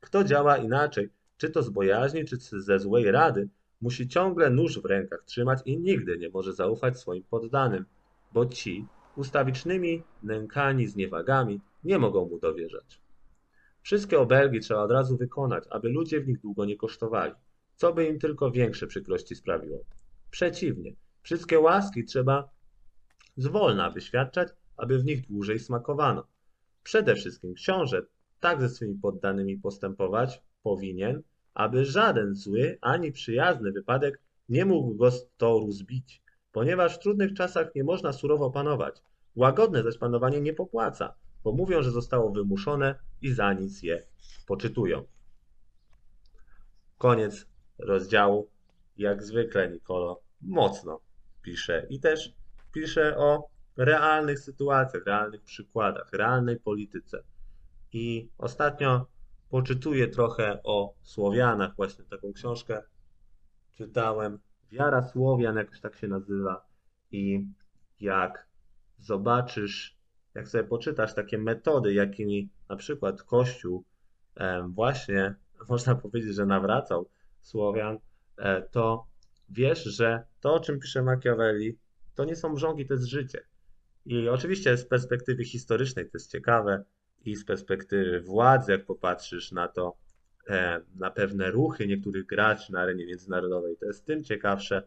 Kto 0.00 0.24
działa 0.24 0.56
inaczej, 0.56 1.10
czy 1.36 1.50
to 1.50 1.62
z 1.62 1.70
bojaźni, 1.70 2.24
czy 2.24 2.36
ze 2.60 2.78
złej 2.78 3.10
rady, 3.10 3.48
musi 3.80 4.08
ciągle 4.08 4.50
nóż 4.50 4.80
w 4.80 4.84
rękach 4.84 5.22
trzymać 5.24 5.58
i 5.64 5.78
nigdy 5.78 6.18
nie 6.18 6.28
może 6.28 6.52
zaufać 6.52 6.98
swoim 6.98 7.22
poddanym, 7.22 7.84
bo 8.32 8.46
ci, 8.46 8.86
ustawicznymi, 9.16 10.02
nękani 10.22 10.86
zniewagami, 10.86 11.60
nie 11.84 11.98
mogą 11.98 12.28
mu 12.28 12.38
dowierzać. 12.38 13.00
Wszystkie 13.82 14.20
obelgi 14.20 14.60
trzeba 14.60 14.82
od 14.82 14.90
razu 14.90 15.16
wykonać, 15.16 15.64
aby 15.70 15.88
ludzie 15.88 16.20
w 16.20 16.28
nich 16.28 16.40
długo 16.40 16.64
nie 16.64 16.76
kosztowali, 16.76 17.32
co 17.76 17.92
by 17.92 18.06
im 18.06 18.18
tylko 18.18 18.50
większe 18.50 18.86
przykrości 18.86 19.34
sprawiło. 19.34 19.78
Przeciwnie, 20.30 20.92
wszystkie 21.22 21.60
łaski 21.60 22.04
trzeba 22.04 22.50
zwolna 23.36 23.90
wyświadczać, 23.90 24.48
aby 24.76 24.98
w 24.98 25.04
nich 25.04 25.26
dłużej 25.26 25.58
smakowano. 25.58 26.26
Przede 26.82 27.14
wszystkim 27.14 27.54
książę 27.54 28.02
tak 28.40 28.60
ze 28.60 28.68
swymi 28.68 28.94
poddanymi 28.94 29.58
postępować 29.58 30.42
powinien, 30.62 31.22
aby 31.54 31.84
żaden 31.84 32.34
zły 32.34 32.78
ani 32.80 33.12
przyjazny 33.12 33.72
wypadek 33.72 34.22
nie 34.48 34.64
mógł 34.64 34.94
go 34.94 35.10
z 35.10 35.28
toru 35.36 35.72
zbić, 35.72 36.22
ponieważ 36.56 36.96
w 36.96 36.98
trudnych 36.98 37.34
czasach 37.34 37.74
nie 37.74 37.84
można 37.84 38.12
surowo 38.12 38.50
panować. 38.50 39.02
Łagodne 39.34 39.82
zaś 39.82 39.98
panowanie 39.98 40.40
nie 40.40 40.52
popłaca, 40.52 41.14
bo 41.44 41.52
mówią, 41.52 41.82
że 41.82 41.90
zostało 41.90 42.30
wymuszone 42.30 42.94
i 43.22 43.32
za 43.32 43.52
nic 43.52 43.82
je 43.82 44.06
poczytują. 44.46 45.04
Koniec 46.98 47.46
rozdziału. 47.78 48.50
Jak 48.96 49.22
zwykle 49.22 49.70
Nicolo 49.70 50.20
mocno 50.40 51.00
pisze 51.42 51.86
i 51.90 52.00
też 52.00 52.34
pisze 52.72 53.18
o 53.18 53.48
realnych 53.76 54.38
sytuacjach, 54.38 55.04
realnych 55.06 55.42
przykładach, 55.42 56.12
realnej 56.12 56.60
polityce. 56.60 57.22
I 57.92 58.28
ostatnio 58.38 59.06
poczytuję 59.50 60.08
trochę 60.08 60.60
o 60.62 60.94
Słowianach, 61.02 61.76
właśnie 61.76 62.04
taką 62.04 62.32
książkę 62.32 62.82
czytałem. 63.72 64.38
Wiara 64.72 65.02
Słowian, 65.02 65.56
jakoś 65.56 65.80
tak 65.80 65.96
się 65.96 66.08
nazywa. 66.08 66.66
I 67.12 67.46
jak 68.00 68.46
zobaczysz, 68.98 69.96
jak 70.34 70.48
sobie 70.48 70.64
poczytasz 70.64 71.14
takie 71.14 71.38
metody, 71.38 71.94
jakimi 71.94 72.48
na 72.68 72.76
przykład 72.76 73.22
Kościół 73.22 73.84
właśnie, 74.68 75.34
można 75.68 75.94
powiedzieć, 75.94 76.34
że 76.34 76.46
nawracał 76.46 77.08
Słowian, 77.40 77.98
e, 78.36 78.62
to 78.62 79.06
wiesz, 79.48 79.84
że 79.84 80.24
to, 80.40 80.54
o 80.54 80.60
czym 80.60 80.80
pisze 80.80 81.02
Machiavelli, 81.02 81.78
to 82.14 82.24
nie 82.24 82.36
są 82.36 82.52
mrzonki, 82.52 82.86
to 82.86 82.94
jest 82.94 83.06
życie. 83.06 83.46
I 84.06 84.28
oczywiście 84.28 84.76
z 84.76 84.86
perspektywy 84.86 85.44
historycznej 85.44 86.04
to 86.04 86.10
jest 86.14 86.32
ciekawe 86.32 86.84
i 87.24 87.36
z 87.36 87.44
perspektywy 87.44 88.20
władzy, 88.20 88.72
jak 88.72 88.86
popatrzysz 88.86 89.52
na 89.52 89.68
to, 89.68 89.96
na 90.96 91.10
pewne 91.10 91.50
ruchy 91.50 91.86
niektórych 91.86 92.26
graczy 92.26 92.72
na 92.72 92.80
arenie 92.80 93.06
międzynarodowej, 93.06 93.76
to 93.76 93.86
jest 93.86 94.04
tym 94.04 94.24
ciekawsze, 94.24 94.82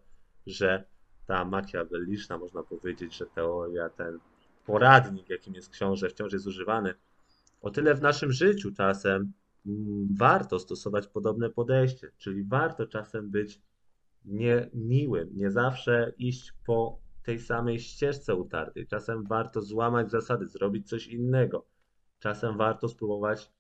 że 0.47 0.83
ta 1.25 1.45
machiavelliczna, 1.45 2.37
można 2.37 2.63
powiedzieć, 2.63 3.17
że 3.17 3.25
teoria, 3.25 3.89
ten 3.89 4.19
poradnik, 4.65 5.29
jakim 5.29 5.55
jest 5.55 5.69
książę, 5.69 6.09
wciąż 6.09 6.33
jest 6.33 6.47
używany. 6.47 6.93
O 7.61 7.69
tyle 7.71 7.95
w 7.95 8.01
naszym 8.01 8.31
życiu 8.31 8.71
czasem 8.71 9.31
mm, 9.65 10.07
warto 10.17 10.59
stosować 10.59 11.07
podobne 11.07 11.49
podejście, 11.49 12.11
czyli 12.17 12.43
warto 12.43 12.87
czasem 12.87 13.29
być 13.29 13.61
niemiłym, 14.25 15.29
nie 15.35 15.51
zawsze 15.51 16.13
iść 16.17 16.53
po 16.65 16.99
tej 17.23 17.39
samej 17.39 17.79
ścieżce 17.79 18.35
utartej. 18.35 18.87
Czasem 18.87 19.23
warto 19.23 19.61
złamać 19.61 20.11
zasady, 20.11 20.47
zrobić 20.47 20.89
coś 20.89 21.07
innego. 21.07 21.65
Czasem 22.19 22.57
warto 22.57 22.87
spróbować 22.87 23.51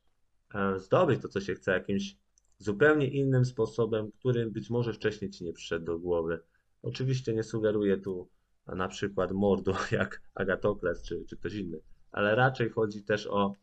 zdobyć 0.77 1.21
to, 1.21 1.27
co 1.27 1.41
się 1.41 1.55
chce, 1.55 1.71
jakimś 1.71 2.15
zupełnie 2.57 3.07
innym 3.07 3.45
sposobem, 3.45 4.11
którym 4.11 4.51
być 4.51 4.69
może 4.69 4.93
wcześniej 4.93 5.31
ci 5.31 5.45
nie 5.45 5.53
przyszedł 5.53 5.85
do 5.85 5.99
głowy. 5.99 6.39
Oczywiście 6.81 7.33
nie 7.33 7.43
sugeruję 7.43 7.97
tu 7.97 8.29
na 8.67 8.87
przykład 8.87 9.31
mordu 9.31 9.73
jak 9.91 10.21
Agatokles 10.35 11.03
czy, 11.03 11.25
czy 11.25 11.37
ktoś 11.37 11.53
inny, 11.53 11.81
ale 12.11 12.35
raczej 12.35 12.69
chodzi 12.69 13.03
też 13.03 13.27
o 13.27 13.53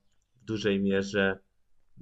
w 0.42 0.44
dużej 0.44 0.80
mierze 0.80 1.38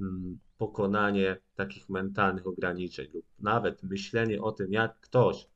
mm, 0.01 0.39
pokonanie 0.59 1.37
takich 1.55 1.89
mentalnych 1.89 2.47
ograniczeń 2.47 3.07
lub 3.15 3.25
nawet 3.39 3.83
myślenie 3.83 4.43
o 4.43 4.53
tym, 4.53 4.73
jak 4.73 5.01
ktoś, 5.01 5.49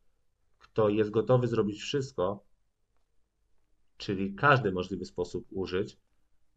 kto 0.58 0.88
jest 0.88 1.10
gotowy 1.10 1.46
zrobić 1.46 1.80
wszystko, 1.80 2.44
czyli 3.96 4.34
każdy 4.34 4.72
możliwy 4.72 5.04
sposób 5.04 5.46
użyć, 5.50 5.98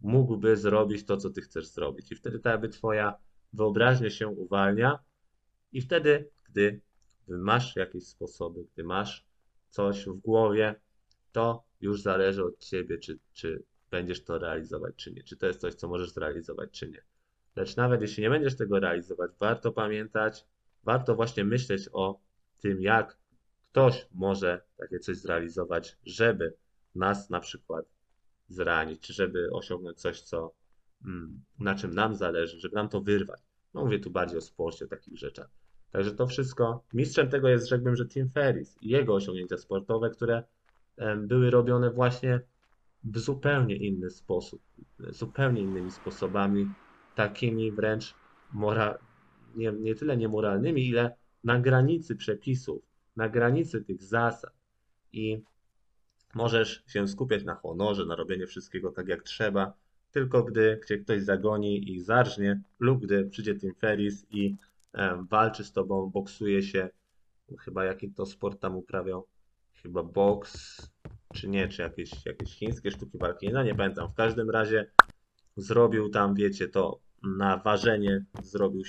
mógłby 0.01 0.57
zrobić 0.57 1.05
to, 1.05 1.17
co 1.17 1.29
ty 1.29 1.41
chcesz 1.41 1.67
zrobić. 1.67 2.11
I 2.11 2.15
wtedy 2.15 2.39
tak 2.39 2.51
jakby 2.51 2.69
twoja 2.69 3.15
wyobraźnia 3.53 4.09
się 4.09 4.27
uwalnia 4.27 4.99
i 5.71 5.81
wtedy, 5.81 6.29
gdy 6.43 6.81
masz 7.27 7.75
jakieś 7.75 8.07
sposoby, 8.07 8.65
gdy 8.73 8.83
masz 8.83 9.25
coś 9.69 10.05
w 10.05 10.13
głowie, 10.13 10.75
to 11.31 11.63
już 11.81 12.01
zależy 12.01 12.45
od 12.45 12.59
ciebie, 12.59 12.97
czy, 12.97 13.19
czy 13.33 13.63
będziesz 13.91 14.23
to 14.23 14.39
realizować, 14.39 14.95
czy 14.95 15.11
nie. 15.13 15.23
Czy 15.23 15.37
to 15.37 15.47
jest 15.47 15.61
coś, 15.61 15.75
co 15.75 15.87
możesz 15.87 16.11
zrealizować, 16.11 16.71
czy 16.71 16.89
nie. 16.89 17.03
Lecz 17.55 17.75
nawet 17.75 18.01
jeśli 18.01 18.23
nie 18.23 18.29
będziesz 18.29 18.57
tego 18.57 18.79
realizować, 18.79 19.31
warto 19.39 19.71
pamiętać, 19.71 20.45
warto 20.83 21.15
właśnie 21.15 21.43
myśleć 21.43 21.89
o 21.93 22.19
tym, 22.59 22.81
jak 22.81 23.17
ktoś 23.71 24.07
może 24.11 24.61
takie 24.77 24.99
coś 24.99 25.17
zrealizować, 25.17 25.97
żeby 26.05 26.53
nas 26.95 27.29
na 27.29 27.39
przykład 27.39 27.85
zranić, 28.53 29.01
czy 29.01 29.13
żeby 29.13 29.49
osiągnąć 29.51 29.97
coś, 29.97 30.21
co, 30.21 30.53
mm, 31.05 31.43
na 31.59 31.75
czym 31.75 31.93
nam 31.93 32.15
zależy, 32.15 32.59
żeby 32.59 32.75
nam 32.75 32.89
to 32.89 33.01
wyrwać. 33.01 33.41
No 33.73 33.85
mówię 33.85 33.99
tu 33.99 34.11
bardziej 34.11 34.37
o 34.37 34.41
sporcie, 34.41 34.85
o 34.85 34.87
takich 34.87 35.17
rzeczach. 35.17 35.49
Także 35.91 36.11
to 36.11 36.27
wszystko, 36.27 36.83
mistrzem 36.93 37.29
tego 37.29 37.49
jest, 37.49 37.69
rzekłbym, 37.69 37.95
że 37.95 38.07
Tim 38.07 38.29
Ferris 38.29 38.77
i 38.81 38.89
jego 38.89 39.13
osiągnięcia 39.15 39.57
sportowe, 39.57 40.09
które 40.09 40.43
były 41.17 41.49
robione 41.49 41.91
właśnie 41.91 42.41
w 43.03 43.19
zupełnie 43.19 43.75
inny 43.75 44.09
sposób, 44.09 44.61
zupełnie 44.99 45.61
innymi 45.61 45.91
sposobami, 45.91 46.67
takimi 47.15 47.71
wręcz 47.71 48.15
mora, 48.53 48.97
nie, 49.55 49.71
nie 49.71 49.95
tyle 49.95 50.17
niemoralnymi, 50.17 50.87
ile 50.87 51.15
na 51.43 51.59
granicy 51.59 52.15
przepisów, 52.15 52.83
na 53.15 53.29
granicy 53.29 53.81
tych 53.81 54.03
zasad. 54.03 54.53
I 55.13 55.43
możesz 56.35 56.83
się 56.87 57.07
skupiać 57.07 57.43
na 57.43 57.55
honorze, 57.55 58.05
na 58.05 58.15
robieniu 58.15 58.47
wszystkiego 58.47 58.91
tak 58.91 59.07
jak 59.07 59.23
trzeba, 59.23 59.73
tylko 60.11 60.43
gdy 60.43 60.79
cię 60.87 60.97
ktoś 60.97 61.23
zagoni 61.23 61.91
i 61.91 62.01
zarżnie, 62.01 62.61
lub 62.79 63.01
gdy 63.01 63.25
przyjdzie 63.25 63.55
Tim 63.55 63.73
Ferris 63.75 64.25
i 64.29 64.55
um, 64.93 65.27
walczy 65.27 65.63
z 65.63 65.71
tobą, 65.71 66.09
boksuje 66.09 66.63
się, 66.63 66.89
chyba 67.59 67.85
jaki 67.85 68.09
to 68.09 68.25
sport 68.25 68.59
tam 68.59 68.75
uprawiał, 68.77 69.27
chyba 69.73 70.03
boks, 70.03 70.81
czy 71.33 71.49
nie, 71.49 71.67
czy 71.67 71.81
jakieś, 71.81 72.25
jakieś 72.25 72.55
chińskie 72.55 72.91
sztuki 72.91 73.17
walki, 73.17 73.49
no 73.49 73.63
nie 73.63 73.75
pamiętam. 73.75 74.07
W 74.07 74.13
każdym 74.13 74.49
razie 74.49 74.91
zrobił 75.57 76.09
tam, 76.09 76.35
wiecie, 76.35 76.67
to 76.67 76.99
na 77.23 77.57
ważenie, 77.57 78.25
zrobił, 78.43 78.83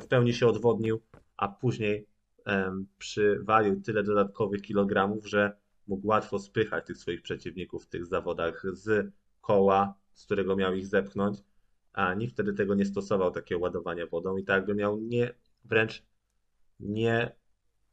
w 0.00 0.06
pełni 0.06 0.34
się 0.34 0.46
odwodnił, 0.46 1.00
a 1.36 1.48
później 1.48 2.06
um, 2.46 2.86
przywalił 2.98 3.80
tyle 3.80 4.02
dodatkowych 4.02 4.62
kilogramów, 4.62 5.28
że 5.28 5.61
mógł 5.86 6.06
łatwo 6.06 6.38
spychać 6.38 6.86
tych 6.86 6.96
swoich 6.96 7.22
przeciwników 7.22 7.84
w 7.84 7.88
tych 7.88 8.06
zawodach 8.06 8.62
z 8.72 9.12
koła, 9.40 9.94
z 10.14 10.24
którego 10.24 10.56
miał 10.56 10.74
ich 10.74 10.86
zepchnąć, 10.86 11.38
a 11.92 12.14
nikt 12.14 12.32
wtedy 12.32 12.52
tego 12.52 12.74
nie 12.74 12.84
stosował, 12.84 13.30
takiego 13.30 13.60
ładowania 13.60 14.06
wodą. 14.06 14.36
I 14.36 14.44
tak 14.44 14.66
by 14.66 14.74
miał 14.74 15.00
nie, 15.00 15.34
wręcz 15.64 16.02
nie 16.80 17.36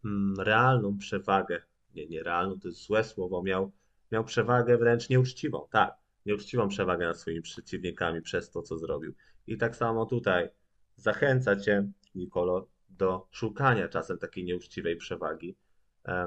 mm, 0.05 0.97
przewagę, 0.97 1.61
nie, 1.95 2.07
nierealną, 2.07 2.59
to 2.59 2.67
jest 2.67 2.83
złe 2.83 3.03
słowo, 3.03 3.43
miał, 3.43 3.71
miał 4.11 4.23
przewagę 4.23 4.77
wręcz 4.77 5.09
nieuczciwą, 5.09 5.67
tak, 5.71 5.95
nieuczciwą 6.25 6.67
przewagę 6.67 7.05
nad 7.05 7.19
swoimi 7.19 7.41
przeciwnikami 7.41 8.21
przez 8.21 8.51
to, 8.51 8.61
co 8.61 8.77
zrobił. 8.77 9.13
I 9.47 9.57
tak 9.57 9.75
samo 9.75 10.05
tutaj 10.05 10.49
zachęca 10.95 11.55
cię, 11.55 11.91
Nikolo, 12.15 12.67
do 12.89 13.27
szukania 13.31 13.87
czasem 13.87 14.17
takiej 14.17 14.43
nieuczciwej 14.43 14.95
przewagi, 14.95 15.55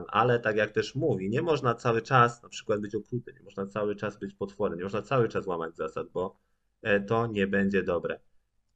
ale 0.09 0.39
tak 0.39 0.57
jak 0.57 0.71
też 0.71 0.95
mówi, 0.95 1.31
nie 1.31 1.43
można 1.43 1.75
cały 1.75 2.03
czas 2.03 2.43
na 2.43 2.49
przykład 2.49 2.81
być 2.81 2.95
okruty, 2.95 3.33
nie 3.33 3.43
można 3.43 3.67
cały 3.67 3.97
czas 3.97 4.19
być 4.19 4.35
potworem, 4.35 4.79
nie 4.79 4.85
można 4.85 5.03
cały 5.03 5.29
czas 5.29 5.47
łamać 5.47 5.77
zasad, 5.77 6.09
bo 6.09 6.37
e, 6.83 7.01
to 7.01 7.27
nie 7.27 7.47
będzie 7.47 7.83
dobre. 7.83 8.21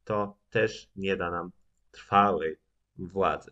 To 0.04 0.38
też 0.50 0.90
nie 0.96 1.16
da 1.16 1.30
nam 1.30 1.50
trwałej 1.90 2.56
władzy. 2.98 3.50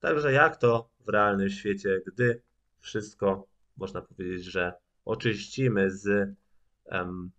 Także 0.00 0.32
jak 0.32 0.56
to 0.56 0.90
w 1.00 1.08
realnym 1.08 1.50
świecie, 1.50 2.00
gdy 2.06 2.42
wszystko, 2.80 3.46
można 3.76 4.02
powiedzieć, 4.02 4.44
że 4.44 4.72
oczyścimy 5.04 5.90
z 5.90 6.36
um, 6.84 7.30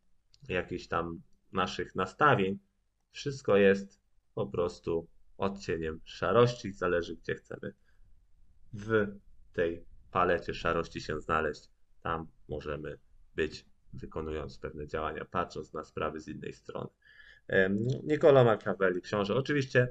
jakichś 0.49 0.87
tam 0.87 1.21
naszych 1.51 1.95
nastawień, 1.95 2.59
wszystko 3.11 3.57
jest 3.57 4.01
po 4.35 4.47
prostu 4.47 5.07
odcieniem 5.37 6.01
szarości, 6.03 6.73
zależy 6.73 7.15
gdzie 7.15 7.35
chcemy 7.35 7.73
w 8.73 9.15
tej 9.55 9.85
palecie 10.11 10.53
szarości 10.53 11.01
się 11.01 11.21
znaleźć. 11.21 11.69
Tam 12.03 12.27
możemy 12.49 12.99
być, 13.35 13.65
wykonując 13.93 14.57
pewne 14.57 14.87
działania, 14.87 15.25
patrząc 15.25 15.73
na 15.73 15.83
sprawy 15.83 16.19
z 16.19 16.27
innej 16.27 16.53
strony. 16.53 16.89
Niccolo 18.03 18.43
Machiavelli, 18.43 19.01
książę. 19.01 19.35
Oczywiście 19.35 19.87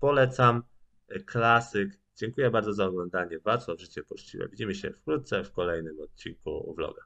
polecam 0.00 0.62
e, 1.08 1.20
klasyk. 1.20 1.90
Dziękuję 2.16 2.50
bardzo 2.50 2.72
za 2.72 2.86
oglądanie. 2.86 3.38
Wacław 3.38 3.80
Życie 3.80 4.02
Poczciwe. 4.02 4.48
Widzimy 4.48 4.74
się 4.74 4.92
wkrótce 4.92 5.44
w 5.44 5.52
kolejnym 5.52 6.00
odcinku 6.00 6.74
vloga. 6.76 7.02